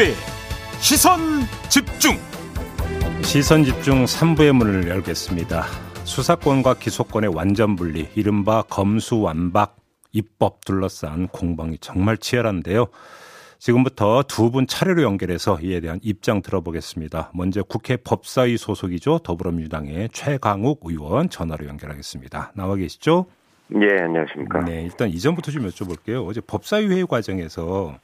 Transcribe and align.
김종배 0.00 0.14
시선 0.80 1.18
집중 1.68 2.12
시선 3.22 3.64
집중 3.64 4.04
3부의 4.04 4.52
문을 4.52 4.88
열겠습니다. 4.88 5.64
수사권과 6.04 6.74
기소권의 6.74 7.34
완전 7.34 7.76
분리, 7.76 8.08
이른바 8.14 8.62
검수완박 8.62 9.76
입법 10.12 10.64
둘러싼 10.64 11.28
공방이 11.28 11.76
정말 11.78 12.16
치열한데요. 12.16 12.86
지금부터 13.58 14.22
두 14.26 14.50
분 14.50 14.66
차례로 14.66 15.02
연결해서 15.02 15.58
이에 15.62 15.80
대한 15.80 16.00
입장 16.02 16.40
들어보겠습니다. 16.40 17.32
먼저 17.34 17.62
국회 17.62 17.96
법사위 17.98 18.56
소속이죠. 18.56 19.18
더불어민주당의 19.18 20.08
최강욱 20.12 20.80
의원 20.84 21.28
전화로 21.28 21.66
연결하겠습니다. 21.68 22.52
나와 22.54 22.74
계시죠? 22.76 23.26
예, 23.74 24.02
안녕하십니까. 24.02 24.64
네, 24.64 24.82
일단 24.82 25.10
이전부터 25.10 25.52
좀 25.52 25.68
여쭤볼게요. 25.68 26.26
어제 26.26 26.40
법사위 26.40 26.86
회의 26.88 27.06
과정에서 27.06 27.98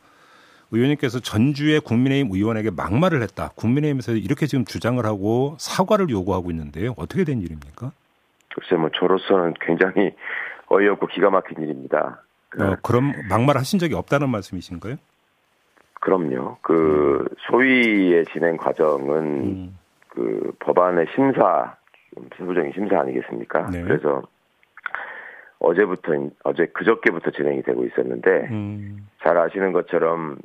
의원님께서 0.73 1.21
전주의 1.21 1.81
국민의힘 1.81 2.35
의원에게 2.35 2.71
막말을 2.71 3.23
했다. 3.23 3.51
국민의힘에서 3.55 4.13
이렇게 4.13 4.47
지금 4.47 4.65
주장을 4.65 5.05
하고 5.05 5.57
사과를 5.59 6.11
요구하고 6.11 6.51
있는데요. 6.51 6.95
어떻게 6.97 7.25
된 7.25 7.41
일입니까? 7.41 7.93
글쎄, 8.55 8.77
뭐 8.77 8.91
저로서는 8.99 9.55
굉장히 9.61 10.15
어이없고 10.69 11.07
기가 11.09 11.31
막힌 11.31 11.63
일입니다. 11.63 12.23
어, 12.59 12.77
그럼 12.83 13.13
막말 13.29 13.57
하신 13.57 13.79
적이 13.79 13.95
없다는 13.95 14.29
말씀이신가요? 14.31 14.97
그럼요. 16.01 16.59
그 16.63 17.29
소위의 17.51 18.25
진행 18.33 18.57
과정은 18.57 19.17
음. 19.19 19.79
그 20.09 20.53
법안의 20.61 21.07
심사, 21.15 21.77
세부적인 22.39 22.73
심사 22.75 23.01
아니겠습니까? 23.01 23.71
네. 23.71 23.83
그래서 23.83 24.23
어제부터 25.59 26.13
어제 26.45 26.67
그저께부터 26.67 27.31
진행이 27.31 27.63
되고 27.63 27.85
있었는데 27.85 28.31
음. 28.51 29.09
잘 29.23 29.37
아시는 29.37 29.73
것처럼 29.73 30.39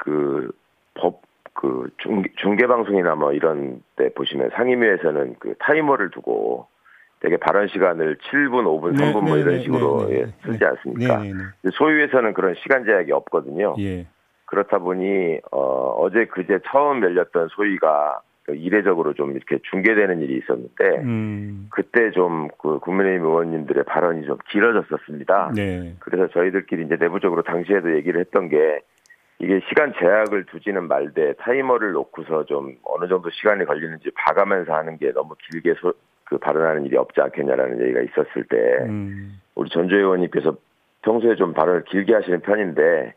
그 0.00 0.50
법그 0.94 1.90
중계 2.36 2.66
방송이나 2.66 3.14
뭐 3.14 3.32
이런 3.32 3.82
데 3.96 4.12
보시면 4.14 4.50
상임위에서는 4.54 5.36
그 5.38 5.54
타이머를 5.58 6.10
두고 6.10 6.66
되게 7.20 7.36
발언 7.36 7.68
시간을 7.68 8.16
7분, 8.16 8.64
5분, 8.64 8.96
네, 8.96 9.12
3분 9.12 9.22
뭐 9.22 9.34
네, 9.36 9.42
이런 9.42 9.54
네, 9.56 9.60
식으로 9.60 10.06
네, 10.06 10.14
네, 10.14 10.20
예, 10.20 10.24
네. 10.24 10.32
쓰지 10.44 10.64
않습니까? 10.64 11.18
네, 11.18 11.32
네, 11.32 11.38
네. 11.62 11.70
소위에서는 11.72 12.32
그런 12.32 12.54
시간 12.62 12.84
제약이 12.84 13.12
없거든요. 13.12 13.76
예. 13.78 14.06
그렇다 14.46 14.78
보니 14.78 15.38
어, 15.52 15.94
어제 15.98 16.24
그제 16.24 16.58
처음 16.70 17.02
열렸던 17.02 17.48
소위가 17.48 18.22
이례적으로 18.48 19.14
좀 19.14 19.36
이렇게 19.36 19.58
중계되는 19.70 20.22
일이 20.22 20.38
있었는데 20.38 21.02
음. 21.04 21.68
그때 21.70 22.10
좀 22.10 22.48
그 22.62 22.78
국민의힘 22.78 23.24
의원님들의 23.24 23.84
발언이 23.84 24.26
좀 24.26 24.36
길어졌었습니다. 24.48 25.52
네. 25.54 25.96
그래서 25.98 26.28
저희들끼리 26.28 26.84
이제 26.84 26.96
내부적으로 26.96 27.42
당시에도 27.42 27.96
얘기를 27.96 28.20
했던 28.20 28.48
게 28.48 28.80
이게 29.40 29.60
시간 29.68 29.92
제약을 29.98 30.46
두지는 30.46 30.86
말되 30.88 31.34
타이머를 31.34 31.92
놓고서 31.92 32.44
좀 32.44 32.76
어느 32.84 33.08
정도 33.08 33.30
시간이 33.30 33.64
걸리는지 33.64 34.10
봐가면서 34.14 34.74
하는 34.74 34.98
게 34.98 35.12
너무 35.12 35.34
길게 35.50 35.74
소, 35.80 35.92
그 36.24 36.38
발언하는 36.38 36.84
일이 36.84 36.96
없지 36.96 37.20
않겠냐라는 37.20 37.80
얘기가 37.82 38.00
있었을 38.00 38.44
때 38.44 38.56
음. 38.84 39.40
우리 39.54 39.70
전주 39.70 39.96
의원님께서 39.96 40.56
평소에 41.02 41.36
좀 41.36 41.54
발언을 41.54 41.84
길게 41.84 42.14
하시는 42.14 42.40
편인데 42.40 43.14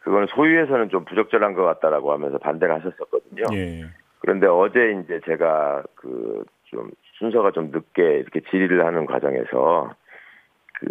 그거는 0.00 0.26
소위에서는 0.28 0.90
좀 0.90 1.04
부적절한 1.04 1.54
것 1.54 1.64
같다라고 1.64 2.12
하면서 2.12 2.38
반대를 2.38 2.74
하셨었거든요. 2.74 3.44
예. 3.54 3.84
그런데 4.20 4.46
어제 4.46 5.00
이제 5.02 5.20
제가 5.24 5.82
그 5.94 6.44
좀 6.72 6.90
순서가 7.18 7.52
좀 7.52 7.70
늦게 7.70 8.18
이렇게 8.18 8.40
질의를 8.50 8.84
하는 8.84 9.06
과정에서 9.06 9.94
그 10.80 10.88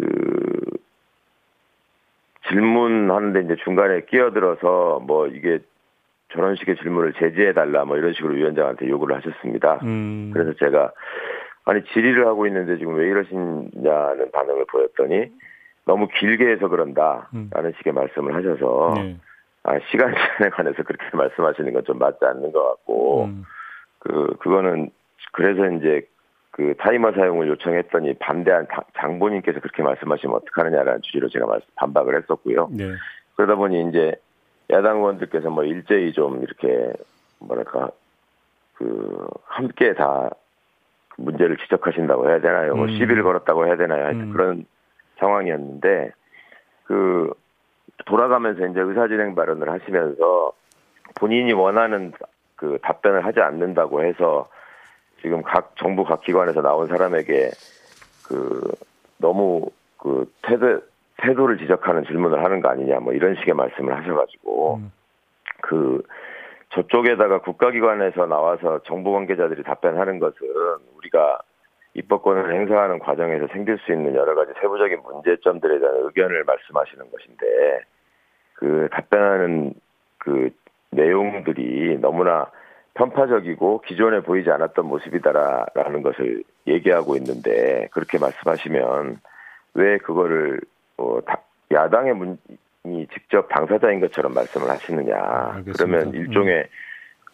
질문하는데 2.52 3.40
이제 3.42 3.56
중간에 3.64 4.02
끼어들어서 4.02 5.00
뭐 5.06 5.26
이게 5.26 5.58
저런 6.32 6.56
식의 6.56 6.76
질문을 6.76 7.14
제지해 7.14 7.52
달라 7.52 7.84
뭐 7.84 7.96
이런 7.96 8.12
식으로 8.14 8.34
위원장한테 8.34 8.88
요구를 8.88 9.16
하셨습니다. 9.16 9.80
음. 9.82 10.30
그래서 10.32 10.52
제가 10.58 10.92
아니 11.64 11.82
질의를 11.92 12.26
하고 12.26 12.46
있는데 12.46 12.78
지금 12.78 12.94
왜 12.96 13.06
이러시냐는 13.08 14.30
반응을 14.32 14.64
보였더니 14.70 15.30
너무 15.84 16.08
길게 16.08 16.46
해서 16.52 16.68
그런다라는 16.68 17.26
음. 17.34 17.72
식의 17.78 17.92
말씀을 17.92 18.34
하셔서 18.34 18.94
네. 18.96 19.16
아, 19.64 19.78
시간 19.90 20.12
제한에 20.14 20.50
관해서 20.50 20.82
그렇게 20.82 21.04
말씀하시는 21.16 21.72
건 21.72 21.84
좀 21.84 21.98
맞지 21.98 22.18
않는 22.20 22.52
것 22.52 22.62
같고 22.62 23.24
음. 23.24 23.44
그 23.98 24.36
그거는 24.40 24.90
그래서 25.32 25.66
이제 25.76 26.06
그 26.52 26.74
타이머 26.78 27.12
사용을 27.12 27.48
요청했더니 27.48 28.14
반대한 28.14 28.66
당- 28.68 28.84
장본인께서 28.94 29.60
그렇게 29.60 29.82
말씀하시면 29.82 30.36
어떡하느냐라는 30.36 31.00
취지로 31.02 31.28
제가 31.28 31.46
반박을 31.76 32.16
했었고요. 32.18 32.68
네. 32.70 32.92
그러다 33.36 33.54
보니 33.56 33.88
이제 33.88 34.14
야당 34.70 34.98
의원들께서 34.98 35.48
뭐 35.50 35.64
일제히 35.64 36.12
좀 36.12 36.42
이렇게 36.42 36.92
뭐랄까 37.38 37.90
그 38.74 39.26
함께 39.44 39.94
다 39.94 40.28
문제를 41.16 41.56
지적하신다고 41.56 42.28
해야 42.28 42.40
되나요? 42.40 42.74
뭐 42.76 42.84
음. 42.84 42.90
시비를 42.98 43.22
걸었다고 43.22 43.66
해야 43.66 43.76
되나요? 43.76 44.04
하여튼 44.04 44.20
음. 44.20 44.32
그런 44.32 44.66
상황이었는데 45.18 46.12
그 46.84 47.32
돌아가면서 48.04 48.66
이제 48.66 48.80
의사진행 48.80 49.34
발언을 49.34 49.70
하시면서 49.70 50.52
본인이 51.14 51.52
원하는 51.54 52.12
그 52.56 52.78
답변을 52.82 53.24
하지 53.24 53.40
않는다고 53.40 54.04
해서 54.04 54.48
지금 55.22 55.42
각 55.42 55.74
정부 55.76 56.04
각 56.04 56.20
기관에서 56.20 56.60
나온 56.60 56.88
사람에게 56.88 57.50
그 58.26 58.60
너무 59.18 59.70
그 59.96 60.30
태도 60.42 60.80
태도를 61.18 61.58
지적하는 61.58 62.04
질문을 62.04 62.44
하는 62.44 62.60
거 62.60 62.68
아니냐 62.68 62.98
뭐 62.98 63.12
이런 63.12 63.36
식의 63.36 63.54
말씀을 63.54 63.96
하셔가지고 63.96 64.76
음. 64.76 64.92
그 65.60 66.02
저쪽에다가 66.70 67.40
국가기관에서 67.42 68.26
나와서 68.26 68.80
정부 68.84 69.12
관계자들이 69.12 69.62
답변하는 69.62 70.18
것은 70.18 70.38
우리가 70.96 71.38
입법권을 71.94 72.54
행사하는 72.54 72.98
과정에서 72.98 73.46
생길 73.48 73.78
수 73.78 73.92
있는 73.92 74.14
여러 74.14 74.34
가지 74.34 74.52
세부적인 74.60 75.02
문제점들에 75.02 75.78
대한 75.78 75.96
의견을 76.00 76.44
말씀하시는 76.44 77.10
것인데 77.10 77.80
그 78.54 78.88
답변하는 78.90 79.74
그 80.18 80.50
내용들이 80.90 81.98
너무나 82.00 82.50
편파적이고 82.94 83.82
기존에 83.82 84.20
보이지 84.20 84.50
않았던 84.50 84.86
모습이다라는 84.86 86.02
것을 86.02 86.42
얘기하고 86.66 87.16
있는데 87.16 87.88
그렇게 87.92 88.18
말씀하시면 88.18 89.18
왜 89.74 89.98
그거를 89.98 90.60
어, 90.98 91.18
다- 91.26 91.40
야당의 91.70 92.14
문이 92.14 93.06
직접 93.14 93.48
당사자인 93.48 94.00
것처럼 94.00 94.34
말씀을 94.34 94.68
하시느냐 94.68 95.16
알겠습니다. 95.16 95.72
그러면 95.72 96.14
일종의 96.14 96.68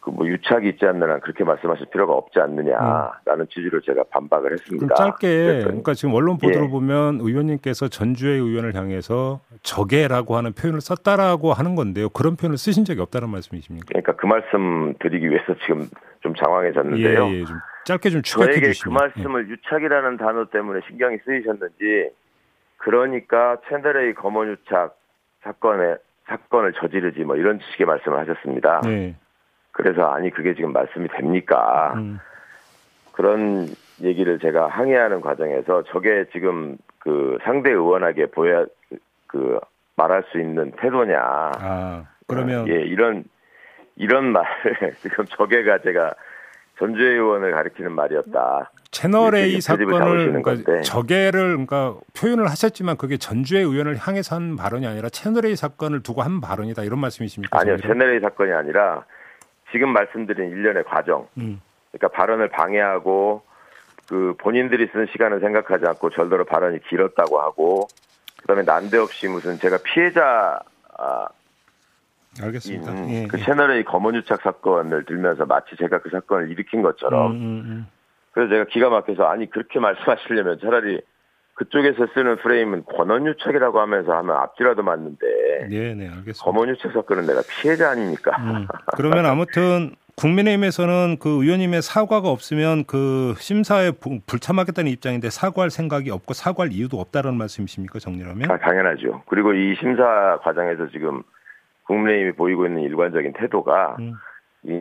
그 0.08 0.18
뭐 0.18 0.26
유착이 0.26 0.68
있지 0.70 0.86
않는 0.86 1.10
한 1.10 1.20
그렇게 1.20 1.44
말씀하실 1.44 1.86
필요가 1.92 2.14
없지 2.14 2.40
않느냐라는 2.40 3.46
취지로 3.50 3.80
제가 3.80 4.04
반박을 4.10 4.52
했습니다. 4.52 4.94
짧게 4.94 5.28
그랬더니 5.28 5.64
그러니까 5.64 5.94
지금 5.94 6.14
언론 6.14 6.38
보도를 6.38 6.66
예. 6.66 6.70
보면 6.70 7.20
의원님께서 7.20 7.88
전주의 7.88 8.38
의원을 8.40 8.74
향해서 8.74 9.40
적애라고 9.62 10.36
하는 10.36 10.52
표현을 10.54 10.80
썼다라고 10.80 11.52
하는 11.52 11.74
건데요. 11.74 12.08
그런 12.08 12.36
표현을 12.36 12.56
쓰신 12.56 12.84
적이 12.84 13.02
없다는 13.02 13.28
말씀이십니까? 13.28 13.86
그러니까 13.88 14.16
그 14.16 14.26
말씀 14.26 14.94
드리기 15.00 15.28
위해서 15.28 15.54
지금 15.64 15.86
좀 16.20 16.34
장황해졌는데요. 16.34 17.26
예, 17.26 17.32
예, 17.32 17.44
좀 17.44 17.56
짧게 17.84 18.10
좀 18.10 18.22
추격해 18.22 18.52
저에게 18.52 18.66
그 18.68 18.72
주시면. 18.72 18.94
예. 18.94 18.98
말씀을 19.00 19.48
유착이라는 19.50 20.16
단어 20.16 20.46
때문에 20.46 20.80
신경이 20.88 21.18
쓰이셨는지 21.24 22.10
그러니까 22.78 23.58
챈더레이 23.68 24.14
검언 24.14 24.48
유착 24.48 24.96
사건에 25.42 25.96
사건을 26.26 26.72
저지르지 26.74 27.20
뭐 27.24 27.36
이런 27.36 27.58
식의 27.72 27.86
말씀을 27.86 28.18
하셨습니다. 28.18 28.80
예. 28.86 28.88
네. 28.88 29.16
그래서 29.78 30.10
아니 30.10 30.28
그게 30.30 30.54
지금 30.54 30.72
말씀이 30.72 31.06
됩니까? 31.16 31.92
음, 31.94 32.18
그런 33.12 33.68
얘기를 34.02 34.40
제가 34.40 34.66
항의하는 34.66 35.20
과정에서 35.20 35.84
저게 35.84 36.24
지금 36.32 36.76
그 36.98 37.38
상대 37.44 37.70
의원에게 37.70 38.26
보여 38.26 38.66
그 39.28 39.60
말할 39.94 40.24
수 40.32 40.40
있는 40.40 40.72
태도냐? 40.72 41.16
아 41.20 42.04
그러면 42.26 42.66
예 42.68 42.72
이런 42.80 43.22
이런 43.94 44.32
말을 44.32 44.94
지금 44.98 45.24
저게가 45.26 45.78
제가 45.78 46.12
전주의 46.80 47.12
의원을 47.12 47.52
가리키는 47.52 47.92
말이었다. 47.92 48.72
채널 48.90 49.36
A 49.36 49.60
사건을 49.60 50.42
그러니까. 50.42 50.80
적애를 50.80 51.50
그러니까 51.50 51.94
표현을 52.18 52.48
하셨지만 52.50 52.96
그게 52.96 53.16
전주의 53.16 53.62
의원을 53.62 53.96
향해서 53.96 54.34
한 54.34 54.56
발언이 54.56 54.88
아니라 54.88 55.08
채널 55.08 55.46
A 55.46 55.54
사건을 55.54 56.02
두고 56.02 56.22
한 56.22 56.40
발언이다 56.40 56.82
이런 56.82 56.98
말씀이십니까? 56.98 57.60
아니요, 57.60 57.76
저희는? 57.76 57.94
채널A 57.94 58.20
사건이 58.20 58.52
아니라 58.52 59.04
지금 59.72 59.92
말씀드린 59.92 60.50
일련의 60.50 60.84
과정. 60.84 61.28
음. 61.38 61.60
그러니까 61.90 62.08
발언을 62.16 62.48
방해하고 62.48 63.42
그 64.08 64.34
본인들이 64.38 64.88
쓴 64.92 65.06
시간을 65.12 65.40
생각하지 65.40 65.86
않고 65.86 66.10
절대로 66.10 66.44
발언이 66.44 66.80
길었다고 66.88 67.40
하고 67.40 67.88
그다음에 68.40 68.62
난데없이 68.62 69.28
무슨 69.28 69.58
제가 69.58 69.78
피해자 69.84 70.58
아, 70.96 71.26
알겠습니다. 72.40 72.92
인 72.92 73.10
예, 73.10 73.26
그 73.26 73.38
예. 73.38 73.44
채널A 73.44 73.84
검언유착 73.84 74.40
사건을 74.42 75.04
들면서 75.04 75.44
마치 75.46 75.76
제가 75.76 75.98
그 75.98 76.10
사건을 76.10 76.50
일으킨 76.50 76.82
것처럼 76.82 77.32
음, 77.32 77.36
음, 77.36 77.62
음. 77.66 77.86
그래서 78.32 78.50
제가 78.50 78.64
기가 78.66 78.88
막혀서 78.88 79.24
아니 79.24 79.50
그렇게 79.50 79.78
말씀하시려면 79.78 80.58
차라리 80.60 81.00
그쪽에서 81.58 82.06
쓰는 82.14 82.36
프레임은 82.36 82.84
권언유착이라고 82.84 83.80
하면서 83.80 84.12
하면 84.12 84.36
앞뒤라도 84.36 84.82
맞는데 84.84 85.26
네, 85.68 85.94
네, 85.94 86.06
알겠습니다. 86.08 86.44
검언유착 86.44 86.92
사건은 86.92 87.26
내가 87.26 87.42
피해자 87.50 87.90
아닙니까? 87.90 88.30
음, 88.38 88.66
그러면 88.96 89.26
아무튼 89.26 89.96
국민의힘에서는 90.16 91.18
그 91.20 91.42
의원님의 91.42 91.82
사과가 91.82 92.28
없으면 92.28 92.84
그 92.84 93.34
심사에 93.38 93.92
불참하겠다는 94.26 94.90
입장인데 94.90 95.30
사과할 95.30 95.70
생각이 95.70 96.10
없고 96.10 96.32
사과할 96.32 96.72
이유도 96.72 97.00
없다는 97.00 97.34
말씀이십니까 97.34 97.98
정리하면? 97.98 98.50
아, 98.50 98.58
당연하죠. 98.58 99.22
그리고 99.26 99.52
이 99.52 99.74
심사 99.76 100.38
과정에서 100.42 100.88
지금 100.88 101.22
국민의힘이 101.86 102.32
보이고 102.32 102.66
있는 102.66 102.82
일관적인 102.82 103.32
태도가 103.32 103.96
음. 103.98 104.14
이 104.64 104.80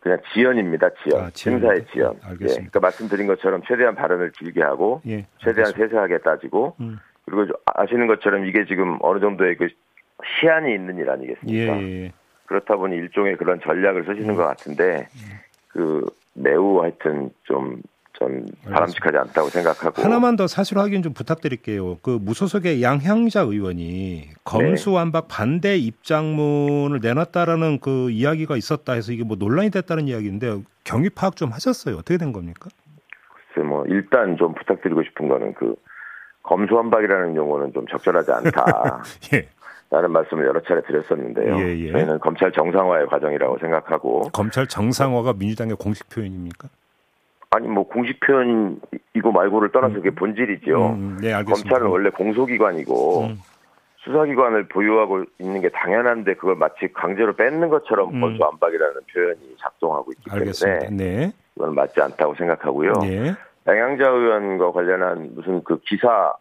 그냥 0.00 0.18
지연입니다. 0.32 0.90
지연. 1.02 1.24
아, 1.24 1.30
심사의 1.32 1.84
지연. 1.92 2.14
예, 2.14 2.28
알겠습니다. 2.28 2.50
예, 2.50 2.54
그러니까 2.54 2.80
말씀드린 2.80 3.26
것처럼 3.26 3.62
최대한 3.66 3.94
발언을 3.94 4.32
길게 4.32 4.62
하고 4.62 5.02
예, 5.06 5.26
최대한 5.38 5.72
세세하게 5.72 6.18
따지고 6.18 6.76
음. 6.80 6.98
그리고 7.26 7.52
아시는 7.66 8.06
것처럼 8.06 8.46
이게 8.46 8.64
지금 8.64 8.98
어느 9.00 9.20
정도의 9.20 9.56
그 9.56 9.68
시한이 10.40 10.74
있는 10.74 10.98
일 10.98 11.10
아니겠습니까? 11.10 11.78
예, 11.78 11.82
예. 11.82 12.04
예. 12.04 12.12
그렇다 12.46 12.76
보니 12.76 12.96
일종의 12.96 13.36
그런 13.36 13.60
전략을 13.60 14.04
쓰시는 14.04 14.30
음. 14.30 14.36
것 14.36 14.44
같은데 14.44 15.08
그 15.68 16.04
매우 16.34 16.82
하여튼 16.82 17.30
좀 17.44 17.82
전 18.22 18.46
바람직하지 18.64 19.16
않다고 19.16 19.48
생각하고 19.48 20.00
하나만 20.00 20.36
더 20.36 20.46
사실 20.46 20.78
확인 20.78 21.02
좀 21.02 21.12
부탁드릴게요. 21.12 21.98
그 22.02 22.18
무소속의 22.22 22.82
양향자 22.82 23.40
의원이 23.40 24.30
검수완박 24.44 25.26
네. 25.26 25.34
반대 25.34 25.76
입장문을 25.76 27.00
내놨다라는 27.02 27.80
그 27.80 28.10
이야기가 28.10 28.56
있었다 28.56 28.92
해서 28.92 29.12
이게 29.12 29.24
뭐 29.24 29.36
논란이 29.36 29.70
됐다는 29.70 30.06
이야기인데 30.06 30.62
경위 30.84 31.10
파악 31.10 31.36
좀 31.36 31.50
하셨어요? 31.50 31.96
어떻게 31.96 32.16
된 32.16 32.32
겁니까? 32.32 32.70
글쎄 33.54 33.66
뭐 33.66 33.84
일단 33.86 34.36
좀 34.36 34.54
부탁드리고 34.54 35.02
싶은 35.02 35.28
거는 35.28 35.54
그 35.54 35.74
검수완박이라는 36.44 37.34
용어는 37.34 37.72
좀 37.72 37.86
적절하지 37.88 38.30
않다. 38.32 39.02
예. 39.34 39.48
라는 39.90 40.10
말씀을 40.10 40.46
여러 40.46 40.60
차례 40.62 40.80
드렸었는데요. 40.82 41.58
예, 41.58 41.78
예. 41.78 41.92
저희는 41.92 42.18
검찰 42.20 42.50
정상화의 42.50 43.06
과정이라고 43.08 43.58
생각하고 43.58 44.22
검찰 44.32 44.66
정상화가 44.66 45.34
민주당의 45.34 45.76
공식 45.76 46.08
표현입니까? 46.08 46.68
아니 47.54 47.68
뭐 47.68 47.86
공식 47.86 48.18
표현이고 48.20 49.32
말고를 49.32 49.72
떠나서 49.72 49.94
그게 49.96 50.08
음. 50.08 50.14
본질이죠. 50.14 50.86
음, 50.86 50.94
음, 50.94 51.18
네, 51.20 51.32
검찰은 51.44 51.86
원래 51.86 52.08
공소기관이고 52.10 53.24
음. 53.24 53.38
수사기관을 53.98 54.68
보유하고 54.68 55.24
있는 55.38 55.60
게 55.60 55.68
당연한데 55.68 56.34
그걸 56.34 56.56
마치 56.56 56.88
강제로 56.92 57.34
뺏는 57.34 57.68
것처럼 57.68 58.14
음. 58.14 58.20
검수안박이라는 58.20 58.94
표현이 59.12 59.56
작동하고 59.60 60.12
있기 60.12 60.30
알겠습니다. 60.30 60.86
때문에 60.86 61.04
네. 61.04 61.32
그건 61.54 61.74
맞지 61.74 62.00
않다고 62.00 62.34
생각하고요. 62.34 62.92
네. 63.02 63.34
양양자 63.66 64.08
의원과 64.08 64.72
관련한 64.72 65.32
무슨 65.34 65.62
그 65.62 65.78
기사 65.86 66.34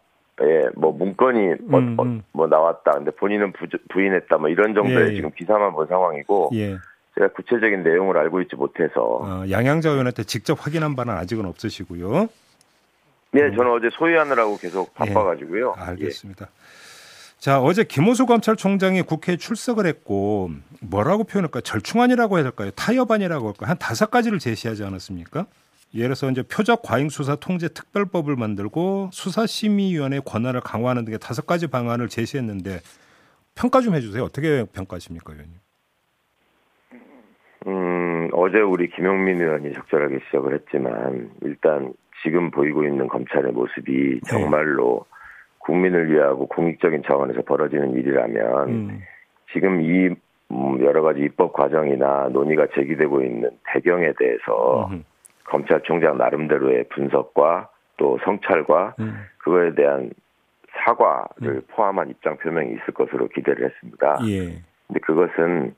뭐 0.75 0.91
문건이 0.91 1.55
뭐, 1.61 1.79
음, 1.79 1.95
뭐, 1.95 2.05
음. 2.05 2.23
뭐, 2.31 2.47
나왔다. 2.47 2.93
근데 2.93 3.11
본인은 3.11 3.51
부, 3.51 3.67
부인했다. 3.89 4.37
뭐 4.37 4.49
이런 4.49 4.73
정도의 4.73 5.07
예, 5.07 5.11
예. 5.11 5.15
지금 5.15 5.29
기사만 5.37 5.73
본 5.73 5.85
상황이고 5.85 6.49
예. 6.55 6.77
제가 7.15 7.29
구체적인 7.33 7.83
내용을 7.83 8.17
알고 8.17 8.41
있지 8.41 8.55
못해서 8.55 9.19
어, 9.21 9.43
양양자 9.49 9.89
의원한테 9.89 10.23
직접 10.23 10.65
확인한 10.65 10.95
바는 10.95 11.13
아직은 11.13 11.45
없으시고요. 11.45 12.29
네, 13.31 13.41
음. 13.43 13.55
저는 13.55 13.71
어제 13.71 13.89
소위하느라고 13.91 14.57
계속 14.57 14.93
예. 15.05 15.13
바빠가지고요. 15.13 15.73
알겠습니다. 15.77 16.47
자, 17.37 17.59
어제 17.59 17.83
김호수 17.83 18.27
검찰총장이 18.27 19.01
국회에 19.01 19.35
출석을 19.35 19.87
했고 19.87 20.51
뭐라고 20.79 21.23
표현할까요? 21.23 21.61
절충안이라고 21.61 22.37
해야 22.37 22.43
될까요? 22.43 22.69
타협안이라고 22.71 23.47
할까요? 23.47 23.69
한 23.69 23.77
다섯 23.79 24.11
가지를 24.11 24.37
제시하지 24.39 24.83
않았습니까? 24.83 25.47
예를 25.93 26.09
들어서 26.09 26.29
이제 26.29 26.43
표적 26.43 26.83
과잉 26.83 27.09
수사 27.09 27.35
통제 27.35 27.67
특별법을 27.67 28.35
만들고 28.35 29.09
수사심의위원회 29.11 30.21
권한을 30.23 30.61
강화하는 30.61 31.03
등의 31.03 31.19
다섯 31.19 31.45
가지 31.45 31.67
방안을 31.67 32.09
제시했는데 32.09 32.79
평가 33.55 33.81
좀 33.81 33.95
해주세요. 33.95 34.23
어떻게 34.23 34.63
평가하십니까, 34.71 35.33
의원님? 35.33 35.55
음, 37.67 38.29
어제 38.33 38.59
우리 38.59 38.89
김용민 38.89 39.41
의원이 39.41 39.73
적절하게 39.73 40.19
시작을 40.25 40.53
했지만 40.55 41.31
일단 41.41 41.93
지금 42.23 42.51
보이고 42.51 42.83
있는 42.83 43.07
검찰의 43.07 43.51
모습이 43.51 44.19
네. 44.21 44.29
정말로 44.29 45.05
네. 45.05 45.11
국민을 45.59 46.11
위하고 46.11 46.47
공익적인 46.47 47.03
차원에서 47.05 47.41
벌어지는 47.43 47.93
일이라면 47.93 48.69
음. 48.69 49.01
지금 49.53 49.81
이 49.81 50.09
음, 50.51 50.81
여러 50.81 51.01
가지 51.01 51.21
입법 51.21 51.53
과정이나 51.53 52.29
논의가 52.31 52.67
제기되고 52.75 53.21
있는 53.21 53.51
배경에 53.65 54.11
대해서 54.17 54.87
음. 54.91 55.03
검찰총장 55.45 56.17
나름대로의 56.17 56.85
분석과 56.89 57.69
또 57.97 58.17
성찰과 58.23 58.95
음. 58.99 59.25
그거에 59.37 59.73
대한 59.75 60.11
사과를 60.85 61.55
음. 61.55 61.61
포함한 61.69 62.09
입장 62.09 62.37
표명이 62.37 62.73
있을 62.73 62.93
것으로 62.93 63.27
기대를 63.27 63.69
했습니다. 63.69 64.17
예. 64.27 64.61
근데 64.87 64.99
그것은 65.01 65.75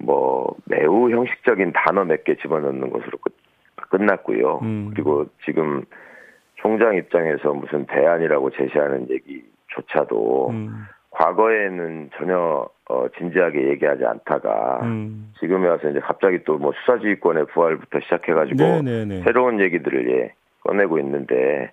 뭐 0.00 0.54
매우 0.64 1.10
형식적인 1.10 1.72
단어 1.72 2.04
몇 2.04 2.24
개 2.24 2.36
집어넣는 2.36 2.90
것으로 2.90 3.18
끝, 3.18 3.34
끝났고요. 3.90 4.60
음. 4.62 4.90
그리고 4.94 5.26
지금 5.44 5.84
총장 6.56 6.94
입장에서 6.96 7.52
무슨 7.52 7.86
대안이라고 7.86 8.50
제시하는 8.50 9.08
얘기조차도 9.10 10.50
음. 10.50 10.84
과거에는 11.10 12.10
전혀 12.16 12.68
어, 12.90 13.06
진지하게 13.18 13.68
얘기하지 13.70 14.04
않다가 14.04 14.80
음. 14.82 15.32
지금에 15.40 15.68
와서 15.68 15.88
이제 15.90 16.00
갑자기 16.00 16.42
또 16.44 16.58
뭐 16.58 16.72
수사지휘권의 16.72 17.46
부활부터 17.46 18.00
시작해가지고 18.00 18.62
네네네. 18.62 19.22
새로운 19.22 19.60
얘기들을 19.60 20.10
예 20.10 20.32
꺼내고 20.64 20.98
있는데 21.00 21.70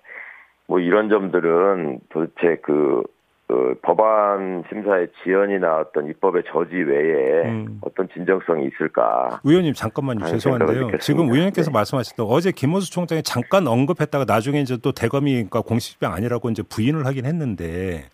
뭐 0.68 0.80
이런 0.80 1.08
점들은 1.08 2.00
도대체 2.08 2.56
그, 2.62 3.02
그 3.48 3.78
법안 3.80 4.64
심사의 4.68 5.08
지연이나 5.22 5.78
어떤 5.78 6.08
입법의 6.08 6.42
저지 6.52 6.74
외에 6.74 7.48
음. 7.48 7.78
어떤 7.80 8.08
진정성이 8.08 8.66
있을까? 8.66 9.40
의원님 9.44 9.72
잠깐만요 9.72 10.26
죄송한데요. 10.26 10.98
지금 10.98 11.26
의원님께서 11.26 11.70
네. 11.70 11.74
말씀하셨던 11.74 12.26
어제 12.28 12.50
김호수 12.50 12.90
총장이 12.90 13.22
잠깐 13.22 13.68
언급했다가 13.68 14.24
나중에 14.26 14.60
이제 14.60 14.76
또 14.82 14.90
대검이 14.90 15.32
그러니까 15.32 15.60
공식병 15.60 16.12
아니라고 16.12 16.50
이제 16.50 16.64
부인을 16.68 17.06
하긴 17.06 17.24
했는데 17.24 18.06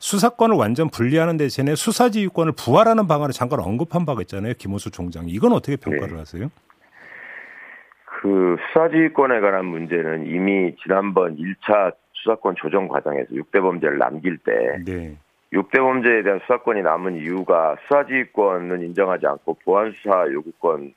수사권을 0.00 0.56
완전 0.56 0.90
분리하는 0.90 1.36
대신에 1.36 1.76
수사지휘권을 1.76 2.54
부활하는 2.58 3.06
방안을 3.06 3.32
잠깐 3.32 3.60
언급한 3.60 4.04
바가 4.04 4.22
있잖아요. 4.22 4.54
김호수 4.58 4.90
총장이. 4.90 5.30
이건 5.30 5.52
어떻게 5.52 5.76
평가를 5.76 6.14
네. 6.14 6.18
하세요? 6.18 6.48
그 8.20 8.56
수사지휘권에 8.72 9.40
관한 9.40 9.66
문제는 9.66 10.26
이미 10.26 10.74
지난번 10.82 11.36
1차 11.36 11.94
수사권 12.24 12.54
조정 12.56 12.88
과정에서 12.88 13.28
6대 13.34 13.60
범죄를 13.60 13.98
남길 13.98 14.38
때 14.38 14.78
네. 14.84 15.16
6대 15.52 15.78
범죄에 15.78 16.22
대한 16.22 16.40
수사권이 16.40 16.82
남은 16.82 17.16
이유가 17.16 17.76
수사지휘권은 17.86 18.82
인정하지 18.82 19.26
않고 19.26 19.58
보안수사 19.64 20.26
요구권으로 20.32 20.92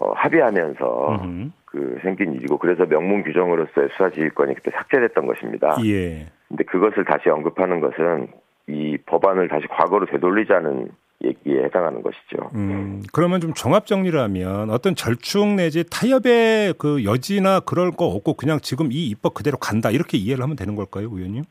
어, 0.00 0.12
합의하면서 0.12 1.20
음흠. 1.22 1.50
그 1.64 1.98
생긴 2.02 2.34
일이고 2.34 2.58
그래서 2.58 2.84
명문 2.84 3.22
규정으로서의 3.22 3.88
수사지휘권이 3.92 4.54
그때 4.54 4.70
삭제됐던 4.72 5.26
것입니다. 5.26 5.76
예. 5.86 6.26
근데 6.48 6.64
그것을 6.64 7.04
다시 7.04 7.30
언급하는 7.30 7.80
것은 7.80 8.28
이 8.66 8.98
법안을 9.06 9.48
다시 9.48 9.66
과거로 9.68 10.06
되돌리자는 10.06 10.90
얘기에 11.26 11.64
해당하는 11.64 12.02
것이죠. 12.02 12.50
음, 12.54 13.02
그러면 13.12 13.40
좀 13.40 13.52
종합 13.54 13.86
정리를 13.86 14.18
하면 14.18 14.70
어떤 14.70 14.94
절충 14.94 15.56
내지 15.56 15.84
타협의 15.88 16.74
그 16.78 17.04
여지나 17.04 17.60
그럴 17.60 17.90
거 17.90 18.06
없고 18.06 18.34
그냥 18.34 18.58
지금 18.62 18.90
이 18.92 19.08
입법 19.08 19.34
그대로 19.34 19.56
간다 19.58 19.90
이렇게 19.90 20.16
이해를 20.18 20.42
하면 20.42 20.56
되는 20.56 20.74
걸까요, 20.76 21.08
의원님? 21.12 21.44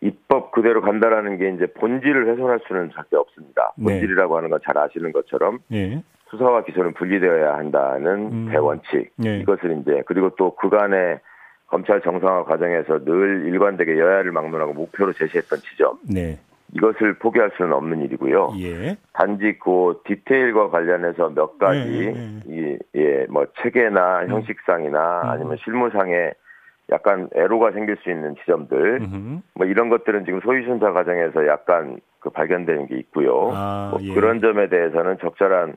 입법 0.00 0.52
그대로 0.52 0.80
간다라는 0.80 1.38
게 1.38 1.50
이제 1.54 1.66
본질을 1.72 2.30
훼손할 2.30 2.60
수는 2.68 2.90
절대 2.94 3.16
없습니다. 3.16 3.72
네. 3.76 3.84
본질이라고 3.84 4.34
네. 4.34 4.36
하는 4.36 4.50
건 4.50 4.60
잘 4.64 4.78
아시는 4.78 5.12
것처럼 5.12 5.58
네. 5.68 6.02
수사와 6.30 6.62
기소는 6.64 6.94
분리되어야 6.94 7.54
한다는 7.56 8.30
음. 8.30 8.48
대원칙. 8.50 9.10
네. 9.16 9.40
이것을 9.40 9.80
이제 9.80 10.02
그리고 10.06 10.30
또 10.36 10.54
그간의 10.56 11.20
검찰 11.66 12.00
정상화 12.00 12.44
과정에서 12.44 13.04
늘 13.04 13.44
일관되게 13.46 13.98
여야를 13.98 14.30
막론하고 14.32 14.72
목표로 14.74 15.12
제시했던 15.14 15.58
지점. 15.60 15.98
네. 16.08 16.38
이것을 16.74 17.14
포기할 17.14 17.50
수는 17.56 17.72
없는 17.72 18.02
일이고요. 18.02 18.52
예. 18.60 18.96
단지 19.12 19.58
그 19.58 20.00
디테일과 20.04 20.70
관련해서 20.70 21.30
몇 21.30 21.58
가지 21.58 21.78
예, 21.78 22.06
예. 22.06 22.40
이, 22.46 22.78
예, 22.94 23.26
뭐 23.30 23.46
체계나 23.62 24.22
음. 24.22 24.28
형식상이나 24.28 25.22
음. 25.22 25.28
아니면 25.30 25.56
실무상에 25.64 26.32
약간 26.90 27.28
애로가 27.34 27.72
생길 27.72 27.96
수 27.98 28.10
있는 28.10 28.34
지점들 28.36 28.98
음흠. 29.02 29.40
뭐 29.54 29.66
이런 29.66 29.88
것들은 29.88 30.24
지금 30.24 30.40
소위순사 30.40 30.92
과정에서 30.92 31.46
약간 31.46 32.00
그 32.20 32.30
발견되는 32.30 32.86
게 32.86 32.96
있고요. 32.96 33.50
아, 33.52 33.88
뭐 33.90 34.00
예. 34.02 34.14
그런 34.14 34.40
점에 34.40 34.68
대해서는 34.68 35.18
적절한 35.20 35.76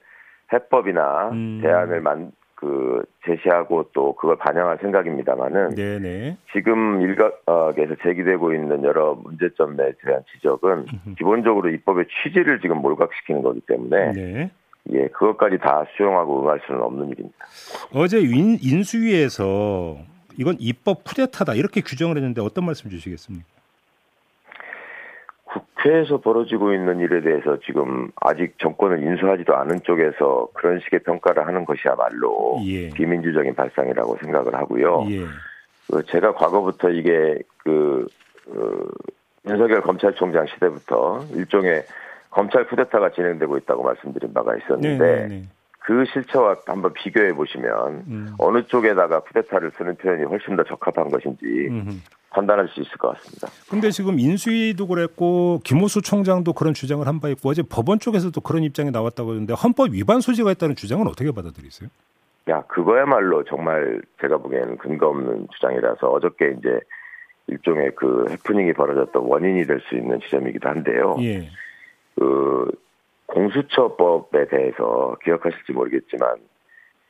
해법이나 0.53 1.29
음. 1.31 1.59
대안을 1.61 2.01
만, 2.01 2.31
그 2.61 3.03
제시하고 3.25 3.89
또 3.91 4.13
그걸 4.13 4.37
반영할 4.37 4.77
생각입니다만은 4.79 5.73
네네. 5.73 6.37
지금 6.53 7.01
일각에서 7.01 7.95
제기되고 8.03 8.53
있는 8.53 8.83
여러 8.83 9.15
문제점에 9.15 9.93
대한 10.03 10.23
지적은 10.31 10.85
기본적으로 11.17 11.69
입법의 11.71 12.05
취지를 12.21 12.61
지금 12.61 12.77
몰각시키는 12.77 13.41
거기 13.41 13.61
때문에 13.61 14.11
네. 14.13 14.51
예 14.91 15.07
그것까지 15.07 15.57
다 15.57 15.85
수용하고 15.97 16.43
응할 16.43 16.61
수는 16.67 16.81
없는 16.83 17.09
일입니다. 17.09 17.37
어제 17.95 18.19
인, 18.19 18.59
인수위에서 18.61 19.97
이건 20.37 20.55
입법 20.59 21.03
쿠데타다 21.03 21.55
이렇게 21.55 21.81
규정을 21.81 22.15
했는데 22.17 22.41
어떤 22.41 22.65
말씀 22.65 22.91
주시겠습니까? 22.91 23.60
국회에서 25.81 26.19
벌어지고 26.19 26.73
있는 26.73 26.99
일에 26.99 27.21
대해서 27.21 27.57
지금 27.65 28.09
아직 28.15 28.57
정권을 28.59 29.01
인수하지도 29.01 29.55
않은 29.55 29.81
쪽에서 29.83 30.47
그런 30.53 30.79
식의 30.79 31.01
평가를 31.03 31.45
하는 31.45 31.65
것이야말로 31.65 32.59
예. 32.65 32.89
비민주적인 32.89 33.55
발상이라고 33.55 34.17
생각을 34.21 34.55
하고요. 34.55 35.07
예. 35.09 35.25
그 35.89 36.03
제가 36.05 36.33
과거부터 36.33 36.89
이게 36.89 37.39
그, 37.57 38.07
그 38.45 38.91
윤석열 39.47 39.81
검찰총장 39.81 40.45
시대부터 40.47 41.25
일종의 41.33 41.83
검찰 42.29 42.65
쿠데타가 42.67 43.11
진행되고 43.11 43.57
있다고 43.57 43.83
말씀드린 43.83 44.33
바가 44.33 44.55
있었는데 44.55 44.97
네네네. 44.97 45.27
네, 45.27 45.35
네. 45.35 45.43
그 45.79 46.05
실체와 46.05 46.57
한번 46.67 46.93
비교해 46.93 47.33
보시면 47.33 48.03
음. 48.07 48.35
어느 48.37 48.63
쪽에다가 48.67 49.21
쿠데타를 49.21 49.71
쓰는 49.77 49.95
표현이 49.95 50.23
훨씬 50.25 50.55
더 50.55 50.63
적합한 50.63 51.09
것인지 51.09 51.45
음흠. 51.69 51.89
판단할 52.31 52.67
수 52.69 52.81
있을 52.81 52.91
것 52.97 53.09
같습니다. 53.15 53.47
근데 53.69 53.91
지금 53.91 54.19
인수위도 54.19 54.87
그랬고 54.87 55.59
김호수 55.63 56.01
총장도 56.01 56.53
그런 56.53 56.73
주장을 56.73 57.05
한 57.05 57.19
바 57.21 57.29
있고 57.29 57.49
어제 57.49 57.61
법원 57.61 57.99
쪽에서도 57.99 58.39
그런 58.41 58.63
입장이 58.63 58.89
나왔다고 58.89 59.31
하는데 59.31 59.53
헌법 59.53 59.91
위반 59.91 60.21
소지가 60.21 60.51
있다는 60.53 60.75
주장은 60.75 61.07
어떻게 61.07 61.31
받아들이세요? 61.31 61.89
야 62.49 62.63
그거야말로 62.63 63.43
정말 63.43 64.01
제가 64.21 64.37
보기에는 64.37 64.77
근거 64.77 65.09
없는 65.09 65.47
주장이라서 65.53 66.07
어저께 66.09 66.55
이제 66.57 66.79
일종의 67.47 67.91
그 67.95 68.25
해프닝이 68.29 68.73
벌어졌던 68.73 69.23
원인이 69.23 69.65
될 69.67 69.79
수 69.87 69.95
있는 69.95 70.19
지점이기도 70.21 70.67
한데요. 70.67 71.15
예. 71.19 71.49
그 72.15 72.71
공수처법에 73.27 74.47
대해서 74.47 75.15
기억하실지 75.23 75.73
모르겠지만 75.73 76.35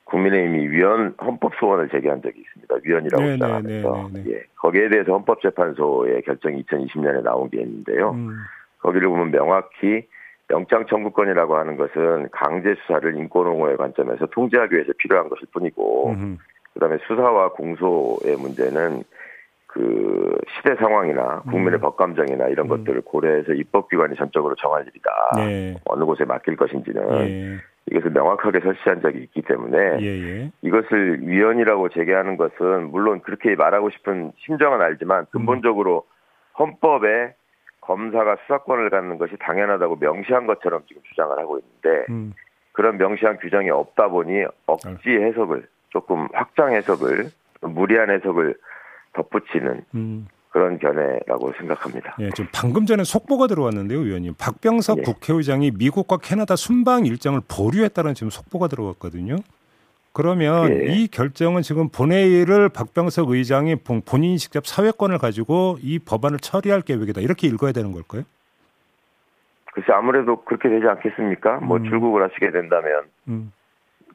국민의힘이 0.05 0.69
위헌 0.69 1.15
헌법 1.21 1.53
소원을 1.55 1.89
제기한 1.89 2.21
적이 2.21 2.41
있습니다. 2.41 2.75
위헌이라고 2.83 3.23
네, 3.23 3.29
네, 3.29 3.33
주장하면서 3.33 4.09
네, 4.13 4.23
예, 4.27 4.43
거기에 4.55 4.89
대해서 4.89 5.13
헌법재판소의 5.13 6.23
결정이 6.23 6.63
2020년에 6.63 7.23
나온 7.23 7.49
게 7.49 7.61
있는데요. 7.61 8.11
음. 8.11 8.35
거기를 8.79 9.07
보면 9.07 9.31
명확히 9.31 10.05
영장 10.49 10.85
청구권이라고 10.87 11.55
하는 11.55 11.77
것은 11.77 12.29
강제 12.31 12.75
수사를 12.81 13.15
인권 13.15 13.47
옹호의 13.47 13.77
관점에서 13.77 14.25
통제하기 14.27 14.75
위해서 14.75 14.91
필요한 14.97 15.29
것일 15.29 15.47
뿐이고, 15.53 16.09
음. 16.09 16.37
그다음에 16.73 16.97
수사와 17.07 17.53
공소의 17.53 18.35
문제는 18.37 19.03
그 19.67 20.37
시대 20.57 20.75
상황이나 20.75 21.41
국민의 21.43 21.79
음. 21.79 21.81
법 21.81 21.95
감정이나 21.95 22.47
이런 22.49 22.65
음. 22.65 22.69
것들을 22.69 23.01
고려해서 23.01 23.53
입법기관이 23.53 24.15
전적으로 24.17 24.55
정할 24.55 24.85
일이다. 24.87 25.11
네. 25.37 25.75
어느 25.85 26.03
곳에 26.03 26.25
맡길 26.25 26.57
것인지는 26.57 27.07
네. 27.09 27.57
이것을 27.89 28.11
명확하게 28.11 28.59
설치한 28.59 29.01
적이 29.01 29.23
있기 29.23 29.41
때문에 29.41 29.97
예, 30.01 30.05
예. 30.05 30.51
이것을 30.61 31.27
위헌이라고 31.27 31.89
제기하는 31.89 32.37
것은 32.37 32.91
물론 32.91 33.21
그렇게 33.21 33.55
말하고 33.55 33.89
싶은 33.89 34.31
심정은 34.37 34.81
알지만 34.81 35.25
근본적으로 35.31 36.05
헌법에 36.59 37.33
검사가 37.81 38.37
수사권을 38.43 38.89
갖는 38.91 39.17
것이 39.17 39.35
당연하다고 39.39 39.97
명시한 39.97 40.45
것처럼 40.45 40.83
지금 40.87 41.01
주장을 41.09 41.37
하고 41.37 41.59
있는데 41.59 42.05
음. 42.09 42.33
그런 42.71 42.97
명시한 42.97 43.39
규정이 43.39 43.69
없다 43.69 44.09
보니 44.09 44.45
억지 44.67 45.09
해석을 45.09 45.67
조금 45.89 46.27
확장 46.33 46.73
해석을 46.73 47.29
무리한 47.61 48.09
해석을 48.11 48.55
덧붙이는 49.13 49.83
음. 49.95 50.27
그런 50.51 50.77
견해라고 50.79 51.53
생각합니다. 51.53 52.15
예, 52.19 52.29
지금 52.31 52.49
방금 52.53 52.85
전에 52.85 53.03
속보가 53.03 53.47
들어왔는데요, 53.47 53.99
의원님. 53.99 54.33
박병석 54.37 54.99
예. 54.99 55.01
국회의장이 55.03 55.71
미국과 55.71 56.17
캐나다 56.17 56.55
순방 56.57 57.05
일정을 57.05 57.41
보류했다는 57.47 58.13
지금 58.13 58.29
속보가 58.29 58.67
들어왔거든요. 58.67 59.37
그러면 60.13 60.69
예. 60.69 60.93
이 60.93 61.07
결정은 61.07 61.61
지금 61.61 61.87
본회의를 61.87 62.67
박병석 62.67 63.29
의장이 63.29 63.77
본인이 64.05 64.37
직접 64.37 64.67
사회권을 64.67 65.19
가지고 65.19 65.77
이 65.81 65.99
법안을 65.99 66.39
처리할 66.39 66.81
계획이다. 66.81 67.21
이렇게 67.21 67.47
읽어야 67.47 67.71
되는 67.71 67.93
걸까요? 67.93 68.23
글쎄 69.73 69.93
아무래도 69.93 70.43
그렇게 70.43 70.67
되지 70.67 70.85
않겠습니까? 70.85 71.61
뭐 71.61 71.77
음. 71.77 71.83
뭐 71.83 71.89
출국을 71.89 72.23
하시게 72.23 72.51
된다면 72.51 73.03
음. 73.29 73.53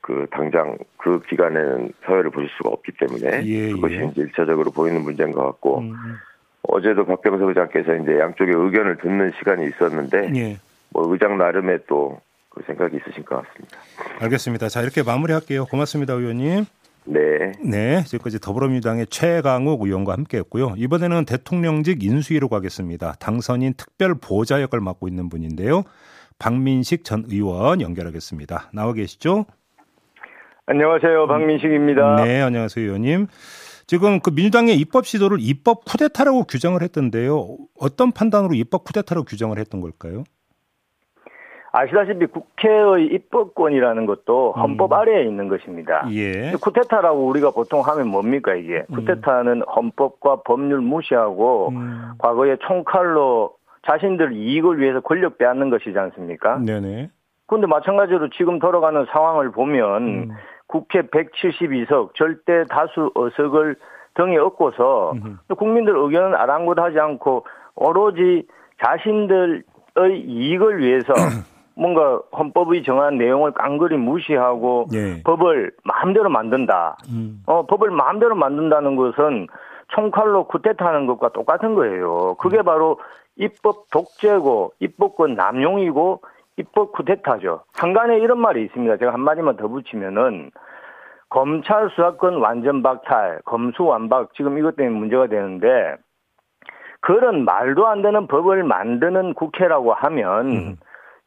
그 0.06 0.26
당장 0.30 0.78
그 0.98 1.20
기간에는 1.28 1.92
사회를 2.04 2.30
보실 2.30 2.48
수가 2.56 2.70
없기 2.70 2.92
때문에 2.98 3.44
예, 3.44 3.72
그것이 3.72 3.94
예. 3.94 4.04
이제 4.04 4.22
일차적으로 4.22 4.70
보이는 4.70 5.02
문제인 5.02 5.32
것 5.32 5.44
같고 5.44 5.80
음. 5.80 5.94
어제도 6.62 7.04
박병석 7.04 7.48
의장께서 7.48 7.96
이제 7.96 8.18
양쪽의 8.18 8.54
의견을 8.54 8.98
듣는 8.98 9.32
시간이 9.38 9.66
있었는데 9.66 10.32
예. 10.36 10.58
뭐 10.90 11.12
의장 11.12 11.36
나름의 11.36 11.80
또 11.88 12.20
그 12.56 12.62
생각이 12.66 12.96
있으신 12.96 13.22
것 13.26 13.44
같습니다. 13.44 13.78
알겠습니다. 14.20 14.68
자 14.70 14.80
이렇게 14.80 15.02
마무리할게요. 15.02 15.66
고맙습니다, 15.66 16.14
의원님. 16.14 16.64
네. 17.04 17.52
네. 17.62 18.02
지금까지 18.04 18.40
더불어민주당의 18.40 19.06
최강욱 19.08 19.82
의원과 19.82 20.14
함께했고요. 20.14 20.75
이번에는 20.78 21.26
대통령직 21.26 22.02
인수위로 22.02 22.48
가겠습니다. 22.48 23.12
당선인 23.20 23.75
특별 23.76 24.14
보좌 24.14 24.62
역을 24.62 24.80
맡고 24.80 25.06
있는 25.06 25.28
분인데요. 25.28 25.84
박민식 26.38 27.04
전 27.04 27.25
의원 27.28 27.82
연결하겠습니다. 27.82 28.70
나와 28.72 28.94
계시죠? 28.94 29.44
안녕하세요. 30.68 31.28
박민식입니다. 31.28 32.16
네, 32.25 32.42
안녕하세요, 32.42 32.85
의원님. 32.85 33.28
지금 33.87 34.18
그 34.18 34.30
민주당의 34.30 34.76
입법 34.76 35.06
시도를 35.06 35.38
입법 35.40 35.85
쿠데타라고 35.85 36.42
규정을 36.42 36.82
했던데요. 36.82 37.56
어떤 37.80 38.11
판단으로 38.11 38.54
입법 38.54 38.82
쿠데타로 38.82 39.23
규정을 39.23 39.58
했던 39.58 39.80
걸까요? 39.80 40.25
아시다시피 41.70 42.26
국회의 42.26 43.06
입법권이라는 43.12 44.06
것도 44.06 44.54
헌법 44.56 44.90
음. 44.90 44.99
아래에 44.99 45.25
있는 45.25 45.46
것입니다. 45.46 46.04
예. 46.11 46.52
쿠데타라고 46.61 47.26
우리가 47.26 47.52
보통 47.52 47.82
하면 47.82 48.08
뭡니까 48.08 48.54
이게? 48.54 48.85
음. 48.90 48.94
쿠데타는 48.96 49.62
헌법과 49.62 50.42
법률 50.44 50.80
무시하고 50.80 51.68
음. 51.68 52.12
과거에 52.18 52.56
총칼로 52.66 53.52
자신들 53.87 54.32
이익을 54.32 54.80
위해서 54.80 55.00
권력 55.00 55.38
빼앗는 55.38 55.70
것이지 55.70 55.96
않습니까? 55.96 56.58
네네. 56.58 57.11
그런데 57.46 57.68
마찬가지로 57.68 58.30
지금 58.30 58.58
돌아가는 58.58 59.06
상황을 59.12 59.52
보면 59.52 60.02
음. 60.02 60.30
국회 60.76 61.00
172석 61.00 62.14
절대 62.14 62.64
다수 62.68 63.11
의석을 63.14 63.76
등에 64.14 64.37
얻고서 64.37 65.14
국민들 65.56 65.97
의견은 65.97 66.35
아랑곳하지 66.35 66.99
않고 66.99 67.47
오로지 67.76 68.47
자신들의 68.85 69.62
이익을 70.26 70.78
위해서 70.80 71.14
뭔가 71.76 72.21
헌법의 72.37 72.83
정한 72.85 73.16
내용을 73.16 73.52
깡그리 73.52 73.97
무시하고 73.97 74.88
예. 74.95 75.23
법을 75.23 75.73
마음대로 75.85 76.30
만든다. 76.30 76.97
음. 77.11 77.42
어, 77.47 77.66
법을 77.66 77.90
마음대로 77.90 78.35
만든다는 78.35 78.97
것은 78.97 79.47
총칼로 79.88 80.47
쿠데타하는 80.47 81.06
것과 81.06 81.30
똑같은 81.30 81.75
거예요. 81.75 82.35
그게 82.38 82.59
음. 82.59 82.64
바로 82.64 82.99
입법 83.37 83.90
독재고 83.90 84.73
입법권 84.80 85.35
남용이고 85.35 86.23
입법 86.56 86.92
쿠데타죠. 86.92 87.64
상간에 87.72 88.18
이런 88.18 88.40
말이 88.40 88.64
있습니다. 88.64 88.96
제가 88.98 89.12
한마디만 89.12 89.56
더 89.56 89.68
붙이면은 89.68 90.50
검찰 91.28 91.90
수사권 91.90 92.36
완전 92.36 92.82
박탈, 92.82 93.40
검수 93.44 93.84
완박 93.84 94.32
지금 94.34 94.58
이것 94.58 94.76
때문에 94.76 94.98
문제가 94.98 95.26
되는데 95.26 95.96
그런 97.00 97.44
말도 97.44 97.86
안 97.86 98.02
되는 98.02 98.26
법을 98.26 98.64
만드는 98.64 99.34
국회라고 99.34 99.92
하면 99.92 100.50
음. 100.50 100.76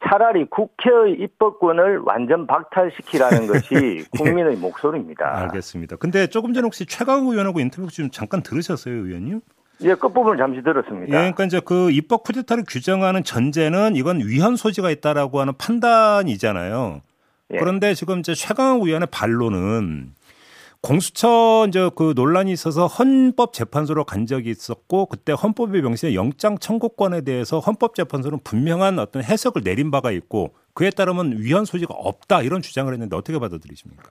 차라리 0.07 0.45
국회의 0.45 1.13
입법권을 1.19 1.99
완전 2.05 2.47
박탈시키라는 2.47 3.47
것이 3.51 3.75
예. 3.75 4.17
국민의 4.17 4.55
예. 4.55 4.59
목소리입니다. 4.59 5.37
알겠습니다. 5.41 5.97
근데 5.97 6.27
조금 6.27 6.53
전에 6.53 6.65
혹시 6.65 6.85
최강 6.85 7.25
의원하고 7.25 7.59
인터뷰 7.59 7.87
좀 7.89 8.09
잠깐 8.09 8.41
들으셨어요, 8.41 8.93
의원님? 8.95 9.41
예, 9.81 9.95
끝부분을 9.95 10.37
잠시 10.37 10.61
들었습니다. 10.61 11.07
예, 11.07 11.19
그러니까 11.19 11.45
이제 11.45 11.59
그 11.63 11.91
입법 11.91 12.23
쿠데타를 12.23 12.63
규정하는 12.67 13.23
전제는 13.23 13.95
이건 13.95 14.19
위헌 14.19 14.55
소지가 14.55 14.89
있다라고 14.91 15.39
하는 15.39 15.53
판단이잖아요. 15.57 17.01
예. 17.51 17.57
그런데 17.57 17.93
지금 17.93 18.19
이제 18.19 18.33
최강욱 18.33 18.87
의원의 18.87 19.07
반론은 19.11 20.13
공수처 20.81 21.65
이제 21.67 21.89
그 21.95 22.13
논란이 22.15 22.51
있어서 22.51 22.87
헌법재판소로 22.87 24.05
간 24.05 24.25
적이 24.25 24.51
있었고 24.51 25.07
그때 25.07 25.33
헌법의 25.33 25.81
명시에 25.81 26.15
영장 26.15 26.57
청구권에 26.57 27.21
대해서 27.21 27.59
헌법재판소는 27.59 28.39
분명한 28.43 28.97
어떤 28.99 29.23
해석을 29.23 29.63
내린 29.63 29.91
바가 29.91 30.11
있고 30.11 30.53
그에 30.73 30.89
따르면 30.89 31.39
위헌 31.39 31.65
소지가 31.65 31.93
없다 31.93 32.43
이런 32.43 32.61
주장을 32.61 32.91
했는데 32.91 33.15
어떻게 33.17 33.37
받아들이십니까? 33.39 34.03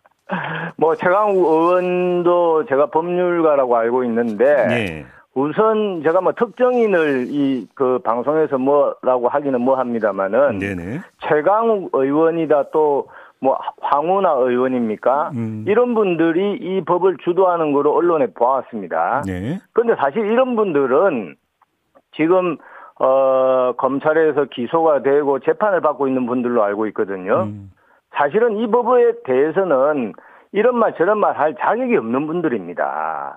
뭐 0.76 0.94
최강욱 0.94 1.36
의원도 1.36 2.66
제가 2.68 2.90
법률가라고 2.90 3.76
알고 3.76 4.04
있는데 4.04 4.66
네. 4.66 5.06
우선 5.38 6.02
제가 6.02 6.20
뭐 6.20 6.32
특정인을 6.32 7.26
이 7.30 7.66
그 7.74 7.98
방송에서 8.04 8.58
뭐라고 8.58 9.28
하기는 9.28 9.60
뭐 9.60 9.76
합니다만은 9.76 10.58
네네. 10.58 11.00
최강욱 11.28 11.90
의원이다 11.92 12.70
또 12.70 13.06
뭐 13.40 13.56
황운하 13.80 14.32
의원입니까? 14.32 15.30
음. 15.34 15.64
이런 15.68 15.94
분들이 15.94 16.54
이 16.60 16.82
법을 16.84 17.18
주도하는 17.22 17.72
거로 17.72 17.94
언론에 17.94 18.26
보았습니다. 18.34 19.22
네. 19.26 19.60
그런데 19.72 19.94
사실 19.94 20.26
이런 20.26 20.56
분들은 20.56 21.36
지금 22.16 22.56
어 22.98 23.74
검찰에서 23.76 24.46
기소가 24.46 25.02
되고 25.02 25.38
재판을 25.38 25.80
받고 25.80 26.08
있는 26.08 26.26
분들로 26.26 26.64
알고 26.64 26.88
있거든요. 26.88 27.44
음. 27.44 27.70
사실은 28.10 28.56
이 28.56 28.68
법에 28.68 29.22
대해서는 29.24 30.14
이런 30.50 30.76
말 30.76 30.96
저런 30.96 31.18
말 31.20 31.38
할 31.38 31.54
자격이 31.60 31.96
없는 31.96 32.26
분들입니다. 32.26 33.36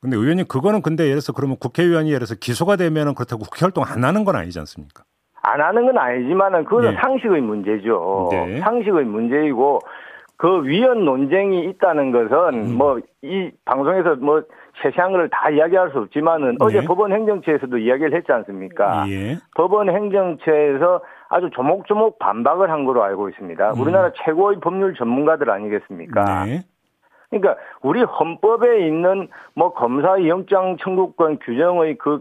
근데 0.00 0.16
의원님 0.16 0.46
그거는 0.48 0.80
근데 0.82 1.04
예를 1.04 1.16
들어서 1.16 1.32
그러면 1.32 1.56
국회의원이 1.60 2.08
예를 2.08 2.20
들어서 2.20 2.34
기소가 2.40 2.76
되면은 2.76 3.14
그렇다고 3.14 3.42
국회 3.44 3.64
활동 3.66 3.84
안 3.84 4.02
하는 4.04 4.24
건 4.24 4.34
아니지 4.36 4.58
않습니까? 4.60 5.04
안 5.42 5.60
하는 5.60 5.86
건 5.86 5.98
아니지만은 5.98 6.64
그거는 6.64 6.92
네. 6.92 6.96
상식의 7.00 7.40
문제죠. 7.42 8.28
네. 8.30 8.60
상식의 8.60 9.04
문제이고 9.04 9.80
그 10.36 10.64
위헌 10.64 11.04
논쟁이 11.04 11.64
있다는 11.68 12.12
것은 12.12 12.54
음. 12.54 12.78
뭐이 12.78 13.50
방송에서 13.66 14.16
뭐 14.16 14.42
세세한 14.82 15.12
걸 15.12 15.28
다 15.28 15.50
이야기할 15.50 15.90
수 15.90 15.98
없지만은 15.98 16.52
네. 16.52 16.56
어제 16.60 16.82
법원 16.86 17.12
행정처에서도 17.12 17.76
이야기를 17.76 18.14
했지 18.14 18.32
않습니까? 18.32 19.04
예. 19.10 19.36
법원 19.54 19.90
행정처에서 19.90 21.02
아주 21.28 21.50
조목조목 21.52 22.18
반박을 22.18 22.70
한 22.70 22.84
거로 22.86 23.02
알고 23.02 23.28
있습니다. 23.28 23.72
음. 23.72 23.80
우리나라 23.80 24.10
최고의 24.24 24.60
법률 24.60 24.94
전문가들 24.94 25.50
아니겠습니까? 25.50 26.44
네. 26.46 26.62
그러니까 27.30 27.56
우리 27.80 28.02
헌법에 28.02 28.86
있는 28.86 29.28
뭐 29.54 29.72
검사 29.72 30.26
영장 30.26 30.76
청구권 30.78 31.38
규정의 31.38 31.96
그 31.96 32.20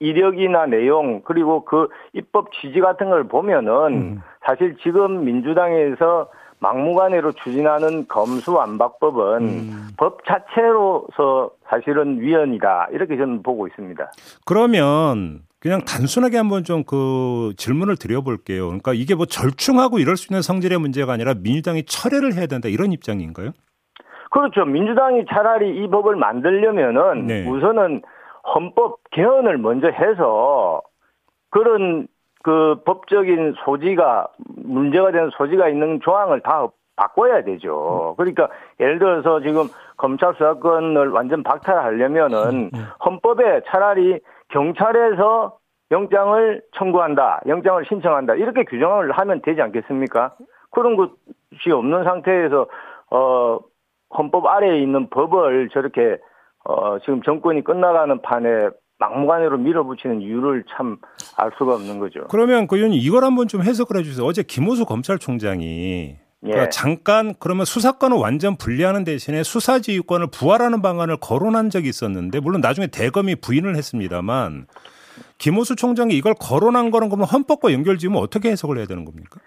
이력이나 0.00 0.66
내용 0.66 1.22
그리고 1.24 1.64
그 1.64 1.88
입법 2.12 2.52
취지 2.52 2.80
같은 2.80 3.10
걸 3.10 3.24
보면은 3.24 3.72
음. 3.92 4.22
사실 4.44 4.76
지금 4.82 5.24
민주당에서 5.24 6.30
막무가내로 6.58 7.32
추진하는 7.32 8.06
검수완박법은 8.08 9.42
음. 9.42 9.88
법 9.96 10.24
자체로서 10.26 11.50
사실은 11.68 12.20
위헌이다 12.20 12.88
이렇게 12.92 13.16
저는 13.16 13.42
보고 13.42 13.66
있습니다. 13.66 14.10
그러면 14.44 15.42
그냥 15.58 15.82
단순하게 15.84 16.38
한번 16.38 16.64
좀 16.64 16.82
그 16.86 17.52
질문을 17.56 17.96
드려볼게요. 17.96 18.66
그러니까 18.66 18.94
이게 18.94 19.14
뭐 19.14 19.26
절충하고 19.26 19.98
이럴 19.98 20.16
수 20.16 20.32
있는 20.32 20.42
성질의 20.42 20.78
문제가 20.78 21.12
아니라 21.12 21.34
민주당이 21.34 21.84
철회를 21.84 22.34
해야 22.34 22.46
된다 22.46 22.68
이런 22.68 22.92
입장인가요? 22.92 23.52
그렇죠. 24.30 24.64
민주당이 24.64 25.26
차라리 25.26 25.82
이 25.82 25.88
법을 25.88 26.16
만들려면은 26.16 27.26
네. 27.26 27.48
우선은 27.48 28.02
헌법 28.54 28.98
개헌을 29.10 29.58
먼저 29.58 29.88
해서 29.88 30.80
그런 31.50 32.06
그 32.42 32.80
법적인 32.86 33.54
소지가 33.64 34.28
문제가 34.56 35.10
되는 35.10 35.30
소지가 35.36 35.68
있는 35.68 36.00
조항을 36.00 36.40
다 36.40 36.68
바꿔야 36.96 37.42
되죠. 37.42 38.14
그러니까 38.16 38.48
예를 38.78 38.98
들어서 38.98 39.40
지금 39.40 39.64
검찰 39.96 40.32
수사권을 40.34 41.10
완전 41.10 41.42
박탈하려면은 41.42 42.70
헌법에 43.04 43.62
차라리 43.66 44.20
경찰에서 44.48 45.58
영장을 45.90 46.62
청구한다, 46.72 47.40
영장을 47.46 47.84
신청한다 47.86 48.34
이렇게 48.34 48.64
규정을 48.64 49.12
하면 49.12 49.42
되지 49.42 49.60
않겠습니까? 49.60 50.34
그런 50.70 50.96
것이 50.96 51.70
없는 51.72 52.04
상태에서 52.04 52.66
어 53.10 53.58
헌법 54.16 54.46
아래에 54.46 54.80
있는 54.82 55.08
법을 55.10 55.70
저렇게 55.72 56.18
어 56.64 56.98
지금 57.00 57.22
정권이 57.22 57.64
끝나가는 57.64 58.20
판에 58.22 58.48
막무가내로 58.98 59.58
밀어붙이는 59.58 60.20
이유를 60.20 60.64
참 60.76 60.98
알 61.36 61.50
수가 61.56 61.74
없는 61.74 61.98
거죠. 61.98 62.26
그러면 62.28 62.66
그 62.66 62.76
의원님 62.76 63.00
이걸 63.00 63.24
한번 63.24 63.48
좀 63.48 63.62
해석을 63.62 63.96
해주세요. 63.98 64.26
어제 64.26 64.42
김호수 64.42 64.84
검찰총장이 64.84 66.16
그러니까 66.42 66.64
예. 66.64 66.68
잠깐 66.70 67.34
그러면 67.38 67.64
수사권을 67.64 68.16
완전 68.16 68.56
분리하는 68.56 69.04
대신에 69.04 69.42
수사지휘권을 69.42 70.28
부활하는 70.32 70.82
방안을 70.82 71.18
거론한 71.18 71.70
적이 71.70 71.88
있었는데 71.88 72.40
물론 72.40 72.60
나중에 72.60 72.86
대검이 72.88 73.36
부인을 73.36 73.76
했습니다만 73.76 74.66
김호수 75.38 75.76
총장이 75.76 76.14
이걸 76.14 76.34
거론한 76.38 76.90
거는 76.90 77.08
그러면 77.08 77.26
헌법과 77.26 77.72
연결지으면 77.72 78.20
어떻게 78.20 78.50
해석을 78.50 78.78
해야 78.78 78.86
되는 78.86 79.04
겁니까? 79.04 79.40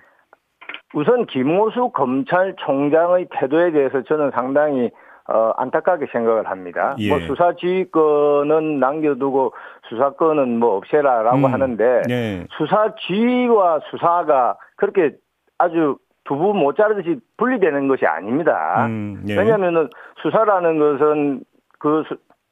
우선 0.94 1.26
김호수 1.26 1.90
검찰총장의 1.90 3.28
태도에 3.32 3.72
대해서 3.72 4.04
저는 4.04 4.32
상당히 4.32 4.92
어, 5.26 5.52
안타깝게 5.56 6.08
생각을 6.12 6.50
합니다. 6.50 6.96
예. 7.00 7.10
뭐 7.10 7.20
수사지휘권은 7.20 8.80
남겨두고 8.80 9.54
수사권은 9.88 10.60
뭐 10.60 10.76
없애라라고 10.78 11.38
음. 11.38 11.46
하는데 11.46 12.02
예. 12.10 12.46
수사지휘와 12.58 13.80
수사가 13.90 14.58
그렇게 14.76 15.16
아주 15.58 15.98
두부 16.26 16.54
못 16.54 16.76
자르듯이 16.76 17.20
분리되는 17.38 17.88
것이 17.88 18.06
아닙니다. 18.06 18.86
음, 18.86 19.24
예. 19.28 19.38
왜냐하면은 19.38 19.90
수사라는 20.22 20.80
것은 20.80 21.44
그 21.80 22.04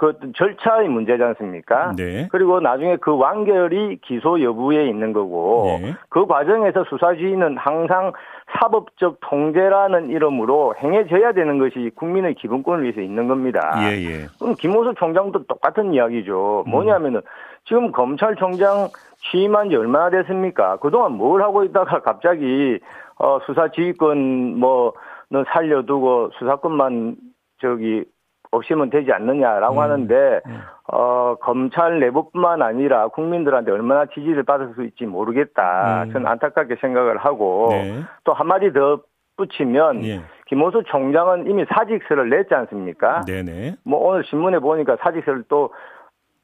그 0.02 0.18
절차의 0.36 0.90
문제지 0.90 1.22
않습니까? 1.22 1.94
네. 1.96 2.28
그리고 2.32 2.60
나중에 2.60 2.96
그 2.96 3.16
완결이 3.16 4.00
기소 4.02 4.42
여부에 4.42 4.88
있는 4.90 5.14
거고 5.14 5.78
네. 5.80 5.94
그 6.10 6.26
과정에서 6.26 6.84
수사지휘는 6.86 7.56
항상 7.58 8.12
사법적 8.52 9.20
통제라는 9.22 10.10
이름으로 10.10 10.74
행해져야 10.82 11.34
되는 11.34 11.60
것이 11.60 11.92
국민의 11.94 12.34
기본권을 12.34 12.84
위해서 12.84 13.00
있는 13.00 13.28
겁니다. 13.28 13.62
예, 13.84 13.92
예. 14.04 14.26
그럼 14.40 14.56
김호수 14.56 14.96
총장도 14.98 15.46
똑같은 15.46 15.94
이야기죠. 15.94 16.64
음. 16.66 16.72
뭐냐면은 16.72 17.22
지금 17.66 17.92
검찰총장 17.92 18.88
취임한 19.30 19.70
지 19.70 19.76
얼마나 19.76 20.10
됐습니까? 20.10 20.78
그동안 20.78 21.12
뭘 21.12 21.44
하고 21.44 21.64
있다가 21.64 22.02
갑자기 22.02 22.80
어 23.20 23.38
수사 23.46 23.70
지휘권 23.70 24.58
뭐는 24.58 25.46
살려두고 25.54 26.32
수사권만 26.40 27.18
저기 27.62 28.04
없이면 28.52 28.90
되지 28.90 29.12
않느냐라고 29.12 29.76
음. 29.76 29.80
하는데 29.80 30.42
음. 30.46 30.60
어 30.92 31.36
검찰 31.42 32.00
내부뿐만 32.00 32.62
아니라 32.62 33.08
국민들한테 33.08 33.72
얼마나 33.72 34.06
지지를 34.06 34.44
받을 34.44 34.74
수 34.76 34.84
있지 34.84 35.06
모르겠다. 35.06 36.04
음. 36.04 36.12
저는 36.12 36.28
안타깝게 36.28 36.76
생각을 36.82 37.18
하고 37.18 37.70
네. 37.72 38.02
또 38.26 38.34
한마디 38.34 38.72
더 38.74 39.02
붙이면 39.38 40.04
예. 40.04 40.22
김호수 40.48 40.84
총장은 40.88 41.50
이미 41.50 41.66
사직서를 41.66 42.30
냈지 42.30 42.54
않습니까? 42.54 43.22
네네. 43.22 43.76
뭐 43.84 44.00
오늘 44.06 44.24
신문에 44.26 44.60
보니까 44.60 44.98
사직서를 45.02 45.46
또 45.48 45.74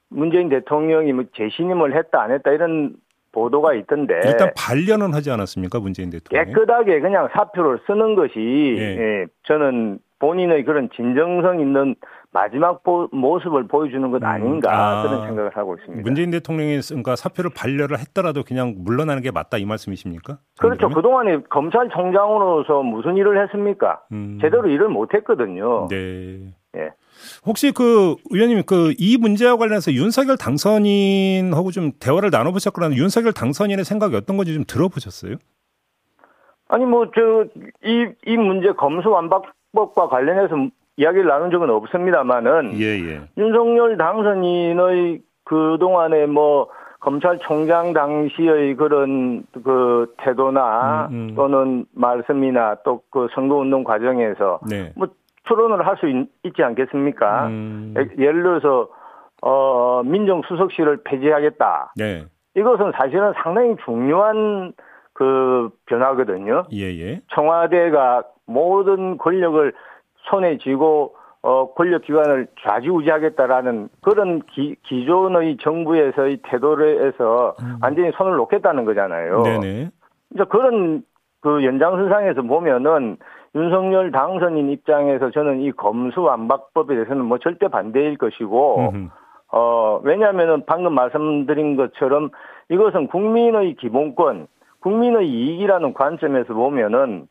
문재인 0.08 0.48
대통령이 0.48 1.12
뭐 1.12 1.24
재신임을 1.36 1.94
했다 1.94 2.22
안 2.22 2.32
했다 2.32 2.50
이런 2.50 2.94
보도가 3.32 3.74
있던데 3.74 4.20
일단 4.24 4.50
반려는 4.56 5.12
하지 5.12 5.30
않았습니까 5.30 5.80
문재인 5.80 6.08
대통령 6.08 6.46
깨끗하게 6.46 7.00
그냥 7.00 7.28
사표를 7.32 7.80
쓰는 7.86 8.14
것이 8.14 8.76
예. 8.78 8.96
예, 8.96 9.26
저는 9.42 9.98
본인의 10.20 10.64
그런 10.64 10.88
진정성 10.94 11.60
있는 11.60 11.94
마지막 12.30 12.82
보, 12.82 13.08
모습을 13.12 13.66
보여주는 13.68 14.10
것 14.10 14.22
음, 14.22 14.26
아닌가 14.26 14.68
음, 14.70 14.74
아, 14.74 15.02
그런 15.02 15.26
생각을 15.26 15.56
하고 15.56 15.76
있습니다. 15.76 16.02
문재인 16.02 16.30
대통령이 16.30 16.80
그러니까 16.88 17.16
사표를 17.16 17.50
반려를 17.56 17.98
했더라도 17.98 18.42
그냥 18.42 18.74
물러나는 18.78 19.22
게 19.22 19.30
맞다 19.30 19.56
이 19.58 19.64
말씀이십니까? 19.64 20.38
그렇죠. 20.58 20.88
그 20.90 21.00
동안에 21.00 21.38
검찰총장으로서 21.48 22.82
무슨 22.82 23.16
일을 23.16 23.42
했습니까? 23.44 24.02
음. 24.12 24.38
제대로 24.42 24.68
일을 24.68 24.88
못했거든요. 24.88 25.88
네. 25.88 26.52
예. 26.76 26.90
혹시 27.46 27.72
그 27.72 28.16
의원님 28.30 28.64
그 28.66 28.92
이 28.98 29.16
문제와 29.16 29.56
관련해서 29.56 29.92
윤석열 29.92 30.36
당선인하고 30.36 31.70
좀 31.70 31.92
대화를 31.98 32.30
나눠보셨거나 32.30 32.94
윤석열 32.94 33.32
당선인의 33.32 33.84
생각이 33.84 34.14
어떤 34.16 34.36
건지 34.36 34.52
좀 34.54 34.64
들어보셨어요? 34.66 35.36
아니 36.68 36.84
뭐 36.84 37.06
저 37.14 37.46
이이 37.82 38.36
문제 38.36 38.72
검수완박 38.72 39.44
법과 39.74 40.08
관련해서 40.08 40.56
이야기를 40.96 41.26
나눈 41.26 41.50
적은 41.50 41.70
없습니다만은 41.70 42.80
예, 42.80 42.84
예. 42.84 43.20
윤석열 43.36 43.96
당선인의 43.96 45.22
그 45.44 45.76
동안에 45.80 46.26
뭐 46.26 46.68
검찰총장 47.00 47.92
당시의 47.92 48.74
그런 48.74 49.44
그 49.64 50.12
태도나 50.18 51.06
음, 51.10 51.14
음. 51.30 51.34
또는 51.36 51.86
말씀이나 51.94 52.76
또 52.84 53.02
그 53.10 53.28
선거운동 53.34 53.84
과정에서 53.84 54.60
네. 54.68 54.92
뭐 54.96 55.08
토론을 55.46 55.86
할 55.86 55.96
수 55.96 56.06
있지 56.42 56.62
않겠습니까? 56.62 57.46
음. 57.46 57.94
예를 58.18 58.42
들어서 58.42 58.88
어 59.40 60.02
민정수석실을 60.04 61.04
폐지하겠다. 61.04 61.92
네. 61.96 62.24
이것은 62.56 62.92
사실은 62.96 63.32
상당히 63.42 63.76
중요한 63.84 64.72
그 65.14 65.70
변화거든요. 65.86 66.64
예예. 66.72 67.00
예. 67.00 67.20
청와대가 67.32 68.24
모든 68.48 69.18
권력을 69.18 69.72
손에 70.30 70.58
쥐고 70.58 71.14
어 71.42 71.72
권력 71.74 72.02
기관을 72.02 72.48
좌지우지하겠다라는 72.62 73.90
그런 74.02 74.42
기, 74.50 74.74
기존의 74.82 75.58
정부에서의 75.58 76.38
태도에서 76.42 77.54
음. 77.62 77.78
완전히 77.80 78.10
손을 78.16 78.36
놓겠다는 78.36 78.84
거잖아요. 78.84 79.42
네네. 79.42 79.90
이제 80.34 80.44
그런 80.48 81.04
그 81.40 81.64
연장선상에서 81.64 82.42
보면은 82.42 83.18
윤석열 83.54 84.10
당선인 84.10 84.70
입장에서 84.70 85.30
저는 85.30 85.60
이 85.60 85.70
검수완박법에 85.72 86.94
대해서는 86.94 87.24
뭐 87.24 87.38
절대 87.38 87.68
반대일 87.68 88.18
것이고 88.18 88.90
음흠. 88.90 89.08
어 89.52 90.00
왜냐하면은 90.02 90.64
방금 90.66 90.92
말씀드린 90.94 91.76
것처럼 91.76 92.30
이것은 92.68 93.06
국민의 93.06 93.76
기본권, 93.76 94.48
국민의 94.80 95.28
이익이라는 95.28 95.94
관점에서 95.94 96.52
보면은 96.52 97.28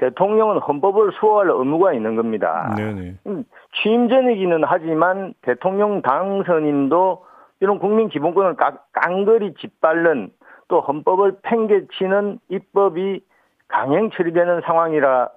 대통령은 0.00 0.58
헌법을 0.58 1.12
수호할 1.20 1.50
의무가 1.50 1.92
있는 1.92 2.16
겁니다. 2.16 2.74
네네. 2.76 3.16
음, 3.26 3.44
취임 3.74 4.08
전이기는 4.08 4.62
하지만 4.64 5.34
대통령 5.42 6.00
당선인도 6.00 7.24
이런 7.60 7.78
국민 7.78 8.08
기본권을 8.08 8.56
깡그리 8.92 9.54
짓밟는 9.60 10.30
또 10.68 10.80
헌법을 10.80 11.38
팽개치는 11.42 12.38
입법이 12.48 13.20
강행 13.68 14.10
처리되는 14.10 14.62
상황이라 14.64 15.28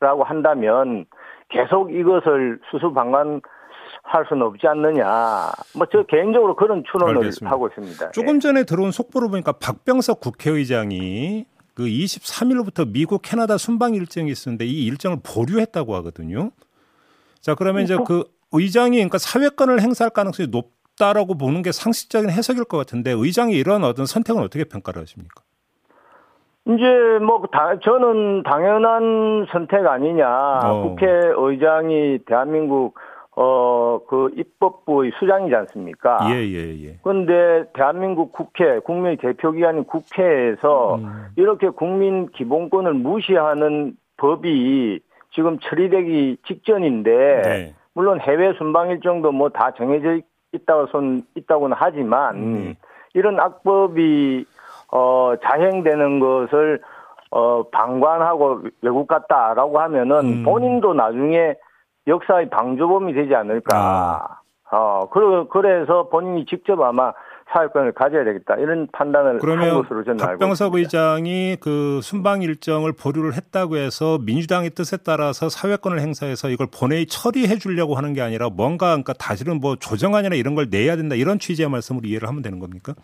라고 0.00 0.24
한다면 0.24 1.06
계속 1.48 1.92
이것을 1.94 2.58
수수방관 2.70 3.40
할 4.02 4.24
수는 4.28 4.42
없지 4.46 4.66
않느냐. 4.66 5.04
뭐 5.76 5.86
저 5.90 6.02
개인적으로 6.04 6.56
그런 6.56 6.82
추론을 6.90 7.18
알겠습니다. 7.18 7.50
하고 7.50 7.68
있습니다. 7.68 8.10
조금 8.10 8.36
예. 8.36 8.38
전에 8.40 8.64
들어온 8.64 8.90
속보를 8.90 9.28
보니까 9.30 9.52
박병석 9.52 10.20
국회의장이 10.20 11.46
그 11.78 11.84
23일부터 11.84 12.90
미국 12.92 13.22
캐나다 13.22 13.56
순방 13.56 13.94
일정이 13.94 14.32
있었는데 14.32 14.64
이 14.64 14.84
일정을 14.86 15.18
보류했다고 15.22 15.94
하거든요. 15.94 16.50
자 17.40 17.54
그러면 17.54 17.84
이제 17.84 17.96
그 18.04 18.24
의장이 18.50 18.96
그러니까 18.96 19.18
사회권을 19.18 19.80
행사할 19.80 20.10
가능성이 20.10 20.48
높다라고 20.48 21.38
보는 21.38 21.62
게 21.62 21.70
상식적인 21.70 22.30
해석일 22.30 22.64
것 22.64 22.78
같은데 22.78 23.12
의장이 23.12 23.54
이런 23.54 23.84
어떤 23.84 24.06
선택은 24.06 24.42
어떻게 24.42 24.64
평가를 24.64 25.02
하십니까? 25.02 25.44
이제 26.66 26.84
뭐 27.24 27.44
다, 27.52 27.78
저는 27.80 28.42
당연한 28.42 29.46
선택 29.52 29.86
아니냐. 29.86 30.28
어. 30.64 30.82
국회의장이 30.82 32.18
대한민국 32.26 32.96
어 33.40 33.78
그 34.08 34.30
입법부의 34.36 35.12
수장이지 35.18 35.54
않습니까? 35.54 36.18
예, 36.30 36.36
예, 36.36 36.86
예. 36.86 36.98
그런데 37.02 37.64
대한민국 37.74 38.32
국회, 38.32 38.78
국민의 38.80 39.16
대표기관인 39.18 39.84
국회에서 39.84 40.96
음. 40.96 41.26
이렇게 41.36 41.68
국민 41.68 42.28
기본권을 42.30 42.94
무시하는 42.94 43.96
법이 44.16 45.00
지금 45.32 45.58
처리되기 45.58 46.38
직전인데 46.46 47.42
네. 47.42 47.74
물론 47.94 48.20
해외 48.20 48.52
순방 48.54 48.90
일정도 48.90 49.32
뭐 49.32 49.50
다 49.50 49.72
정해져 49.72 50.20
있다고 50.52 50.86
손 50.86 51.22
있다고는 51.34 51.76
하지만 51.78 52.36
음. 52.36 52.74
이런 53.12 53.38
악법이 53.38 54.46
어 54.90 55.34
자행되는 55.42 56.20
것을 56.20 56.80
어 57.30 57.62
방관하고 57.70 58.62
외국 58.80 59.06
갔다라고 59.06 59.78
하면은 59.80 60.16
음. 60.24 60.42
본인도 60.44 60.94
나중에 60.94 61.56
역사의 62.08 62.50
방조범이 62.50 63.12
되지 63.12 63.34
않을까. 63.34 63.76
아. 63.76 64.38
어 64.70 65.08
그러 65.10 65.48
그래서 65.48 66.08
본인이 66.10 66.44
직접 66.44 66.78
아마 66.80 67.12
사회권을 67.52 67.92
가져야 67.92 68.24
되겠다 68.24 68.56
이런 68.56 68.86
판단을 68.92 69.40
한 69.42 69.74
것으로 69.82 70.04
저는 70.04 70.20
알고 70.20 70.38
박병석 70.38 70.74
의장이 70.74 71.56
그 71.60 72.00
순방 72.02 72.42
일정을 72.42 72.92
보류를 72.92 73.34
했다고 73.34 73.76
해서 73.76 74.18
민주당의 74.18 74.70
뜻에 74.70 74.98
따라서 74.98 75.48
사회권을 75.48 76.00
행사해서 76.00 76.50
이걸 76.50 76.66
본회의 76.70 77.06
처리해 77.06 77.56
주려고 77.56 77.94
하는 77.94 78.12
게 78.12 78.20
아니라 78.20 78.50
뭔가 78.50 78.88
그러니까 78.88 79.14
다시는 79.14 79.60
뭐 79.60 79.76
조정안이나 79.76 80.34
이런 80.34 80.54
걸 80.54 80.68
내야 80.70 80.96
된다 80.96 81.14
이런 81.14 81.38
취지의 81.38 81.70
말씀으로 81.70 82.06
이해를 82.06 82.28
하면 82.28 82.42
되는 82.42 82.58
겁니까? 82.58 82.94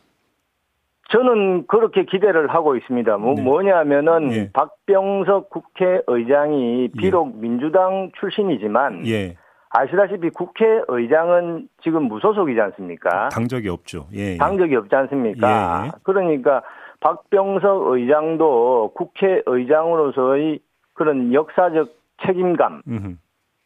저는 1.15 1.69
그렇게 1.69 2.05
기대를 2.05 2.53
하고 2.53 2.75
있습니다. 2.75 3.17
뭐, 3.19 3.35
네. 3.35 3.43
뭐냐면은 3.43 4.33
예. 4.33 4.51
박병석 4.53 5.49
국회의장이 5.49 6.89
비록 6.99 7.29
예. 7.37 7.41
민주당 7.41 8.11
출신이지만 8.19 9.07
예. 9.07 9.37
아시다시피 9.71 10.31
국회의장은 10.31 11.69
지금 11.85 12.05
무소속이지 12.05 12.61
않습니까? 12.61 13.29
당적이 13.29 13.69
없죠. 13.69 14.09
예, 14.13 14.33
예. 14.33 14.37
당적이 14.39 14.75
없지 14.75 14.95
않습니까? 14.95 15.87
예. 15.87 15.91
그러니까 16.03 16.63
박병석 16.99 17.93
의장도 17.93 18.95
국회의장으로서의 18.95 20.59
그런 20.95 21.33
역사적 21.33 21.91
책임감, 22.27 22.83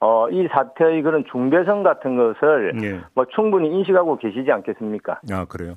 어, 0.00 0.28
이 0.30 0.46
사태의 0.52 1.02
그런 1.02 1.24
중대성 1.30 1.82
같은 1.82 2.16
것을 2.16 2.72
예. 2.82 3.00
뭐 3.14 3.24
충분히 3.34 3.68
인식하고 3.70 4.16
계시지 4.18 4.50
않겠습니까? 4.50 5.20
아, 5.32 5.44
그래요. 5.46 5.74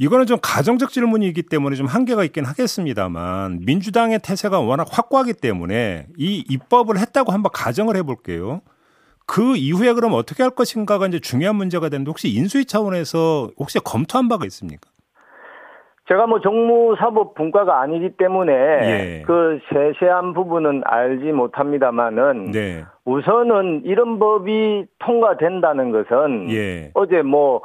이거는 0.00 0.24
좀 0.24 0.38
가정적 0.42 0.88
질문이기 0.88 1.42
때문에 1.42 1.76
좀 1.76 1.86
한계가 1.86 2.24
있긴 2.24 2.46
하겠습니다만 2.46 3.60
민주당의 3.66 4.20
태세가 4.20 4.58
워낙 4.58 4.86
확고하기 4.90 5.34
때문에 5.34 6.06
이 6.16 6.42
입법을 6.48 6.98
했다고 6.98 7.32
한번 7.32 7.52
가정을 7.52 7.96
해볼게요. 7.96 8.62
그 9.26 9.56
이후에 9.56 9.92
그럼 9.92 10.14
어떻게 10.14 10.42
할 10.42 10.50
것인가가 10.52 11.06
이제 11.06 11.20
중요한 11.20 11.54
문제가 11.56 11.90
되는데 11.90 12.08
혹시 12.08 12.34
인수위 12.34 12.64
차원에서 12.64 13.50
혹시 13.58 13.78
검토한 13.78 14.30
바가 14.30 14.46
있습니까? 14.46 14.88
제가 16.08 16.26
뭐 16.26 16.40
정무사법 16.40 17.34
분과가 17.34 17.82
아니기 17.82 18.16
때문에 18.16 18.52
예. 18.52 19.22
그 19.26 19.60
세세한 19.68 20.32
부분은 20.32 20.80
알지 20.84 21.26
못합니다만은 21.26 22.52
네. 22.52 22.84
우선은 23.04 23.82
이런 23.84 24.18
법이 24.18 24.86
통과된다는 24.98 25.92
것은 25.92 26.50
예. 26.50 26.90
어제 26.94 27.20
뭐 27.20 27.60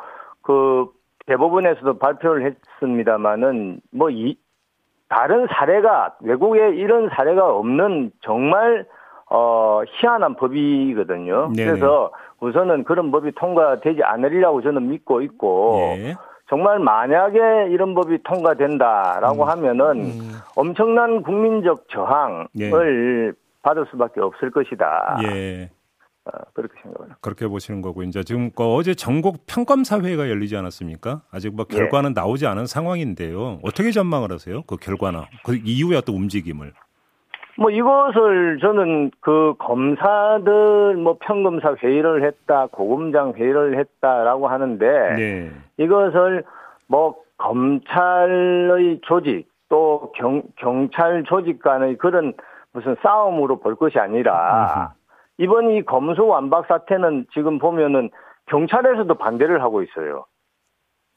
그 0.45 0.86
대법원에서도 1.25 1.97
발표를 1.97 2.55
했습니다만은 2.79 3.81
뭐이 3.91 4.38
다른 5.09 5.47
사례가 5.47 6.15
외국에 6.21 6.69
이런 6.75 7.09
사례가 7.09 7.55
없는 7.55 8.11
정말 8.21 8.85
어, 9.29 9.81
희한한 9.88 10.35
법이거든요. 10.35 11.51
네네. 11.55 11.71
그래서 11.71 12.11
우선은 12.39 12.83
그런 12.83 13.11
법이 13.11 13.31
통과되지 13.33 14.03
않으리라고 14.03 14.61
저는 14.61 14.89
믿고 14.89 15.21
있고, 15.21 15.79
예. 15.97 16.15
정말 16.47 16.77
만약에 16.77 17.69
이런 17.71 17.95
법이 17.95 18.19
통과된다라고 18.23 19.43
음. 19.43 19.49
하면은 19.49 19.85
음. 20.03 20.31
엄청난 20.55 21.23
국민적 21.23 21.89
저항을 21.89 22.47
예. 22.59 23.31
받을 23.63 23.85
수밖에 23.89 24.21
없을 24.21 24.51
것이다. 24.51 25.17
예. 25.23 25.69
어, 26.25 26.31
그렇게 26.53 26.73
생각합니다. 26.81 27.17
그렇게 27.21 27.47
보시는 27.47 27.81
거고 27.81 28.03
이제 28.03 28.23
지금 28.23 28.49
그 28.51 28.63
어제 28.63 28.93
전국 28.95 29.45
평검사 29.45 29.99
회의가 29.99 30.29
열리지 30.29 30.57
않았습니까? 30.57 31.21
아직 31.31 31.55
뭐 31.55 31.65
결과는 31.65 32.11
예. 32.11 32.13
나오지 32.19 32.47
않은 32.47 32.65
상황인데요. 32.65 33.59
어떻게 33.63 33.91
전망을 33.91 34.31
하세요? 34.31 34.63
그 34.63 34.77
결과나 34.77 35.25
그 35.43 35.55
이후의 35.63 35.99
어떤 35.99 36.15
움직임을? 36.15 36.73
뭐 37.57 37.69
이것을 37.69 38.57
저는 38.59 39.11
그 39.21 39.53
검사들 39.59 40.97
뭐 40.97 41.17
평검사 41.21 41.75
회의를 41.75 42.25
했다, 42.25 42.67
고검장 42.67 43.33
회의를 43.35 43.79
했다라고 43.79 44.47
하는데 44.47 45.15
네. 45.15 45.51
이것을 45.77 46.43
뭐 46.88 47.15
검찰의 47.38 48.99
조직 49.03 49.47
또 49.69 50.11
경, 50.15 50.43
경찰 50.57 51.23
조직 51.23 51.61
간의 51.61 51.97
그런 51.97 52.33
무슨 52.73 52.95
싸움으로 53.01 53.59
볼 53.59 53.75
것이 53.75 53.99
아니라 53.99 54.93
이번 55.38 55.71
이 55.71 55.84
검수 55.84 56.26
완박 56.26 56.65
사태는 56.67 57.28
지금 57.34 57.60
보면은 57.60 58.10
경찰에서도 58.48 59.13
반대를 59.15 59.62
하고 59.62 59.82
있어요. 59.82 60.26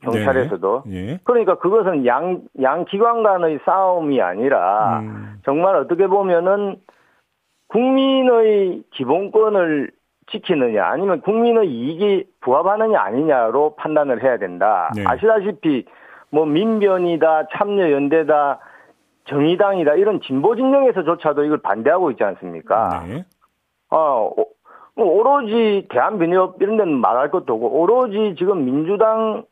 경찰에서도. 0.03 0.85
네. 0.87 0.95
예. 0.95 1.21
그러니까 1.25 1.57
그것은 1.57 2.07
양, 2.07 2.43
양 2.63 2.85
기관 2.85 3.23
간의 3.23 3.59
싸움이 3.65 4.21
아니라 4.21 5.01
음. 5.01 5.41
정말 5.45 5.77
어떻게 5.77 6.07
보면은 6.07 6.77
국민의 7.69 8.85
기본권을 8.93 9.91
지키느냐 10.31 10.87
아니면 10.87 11.21
국민의 11.23 11.69
이익이 11.69 12.27
부합하느냐 12.41 13.01
아니냐로 13.01 13.75
판단을 13.77 14.23
해야 14.23 14.39
된다. 14.39 14.91
네. 14.95 15.05
아시다시피 15.07 15.85
뭐 16.31 16.47
민변이다 16.47 17.49
참여연대다 17.53 18.61
정의당이다 19.25 19.95
이런 19.95 20.21
진보 20.21 20.55
진영에서조차도 20.57 21.45
이걸 21.45 21.59
반대하고 21.59 22.11
있지 22.13 22.25
않습니까? 22.25 23.05
네. 23.07 23.25
어, 23.91 24.31
뭐 24.95 25.07
오로지 25.07 25.87
대한민협 25.91 26.57
이런 26.61 26.77
데는 26.77 26.95
말할 27.01 27.31
것도 27.31 27.55
없고 27.55 27.81
오로지 27.81 28.35
지금 28.39 28.65
민주당 28.65 29.45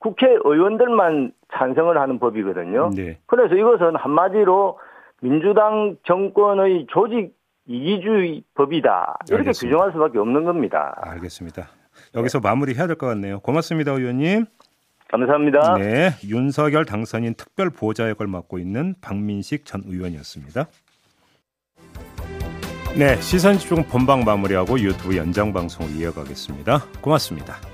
국회의원들만 0.00 1.32
찬성을 1.52 1.96
하는 1.98 2.18
법이거든요. 2.18 2.90
네. 2.94 3.18
그래서 3.26 3.54
이것은 3.54 3.96
한마디로 3.96 4.78
민주당 5.20 5.96
정권의 6.04 6.86
조직 6.90 7.34
이기주의 7.66 8.42
법이다. 8.54 9.18
이렇게 9.28 9.40
알겠습니다. 9.48 9.66
규정할 9.76 9.92
수밖에 9.92 10.18
없는 10.18 10.44
겁니다. 10.44 10.94
알겠습니다. 11.02 11.68
여기서 12.14 12.40
네. 12.40 12.48
마무리해야 12.48 12.86
될 12.86 12.96
것 12.96 13.06
같네요. 13.06 13.40
고맙습니다, 13.40 13.92
의원님. 13.92 14.46
감사합니다. 15.08 15.74
네, 15.74 16.10
윤석열 16.28 16.84
당선인 16.84 17.34
특별 17.34 17.68
보좌 17.70 18.08
역을 18.08 18.26
맡고 18.28 18.58
있는 18.58 18.94
박민식 19.02 19.66
전 19.66 19.82
의원이었습니다. 19.84 20.66
네, 22.96 23.20
시선 23.20 23.56
집중 23.56 23.84
본방 23.84 24.24
마무리하고 24.24 24.78
유튜브 24.80 25.16
연장 25.16 25.52
방송을 25.52 25.94
이어가겠습니다. 25.96 26.84
고맙습니다. 27.00 27.69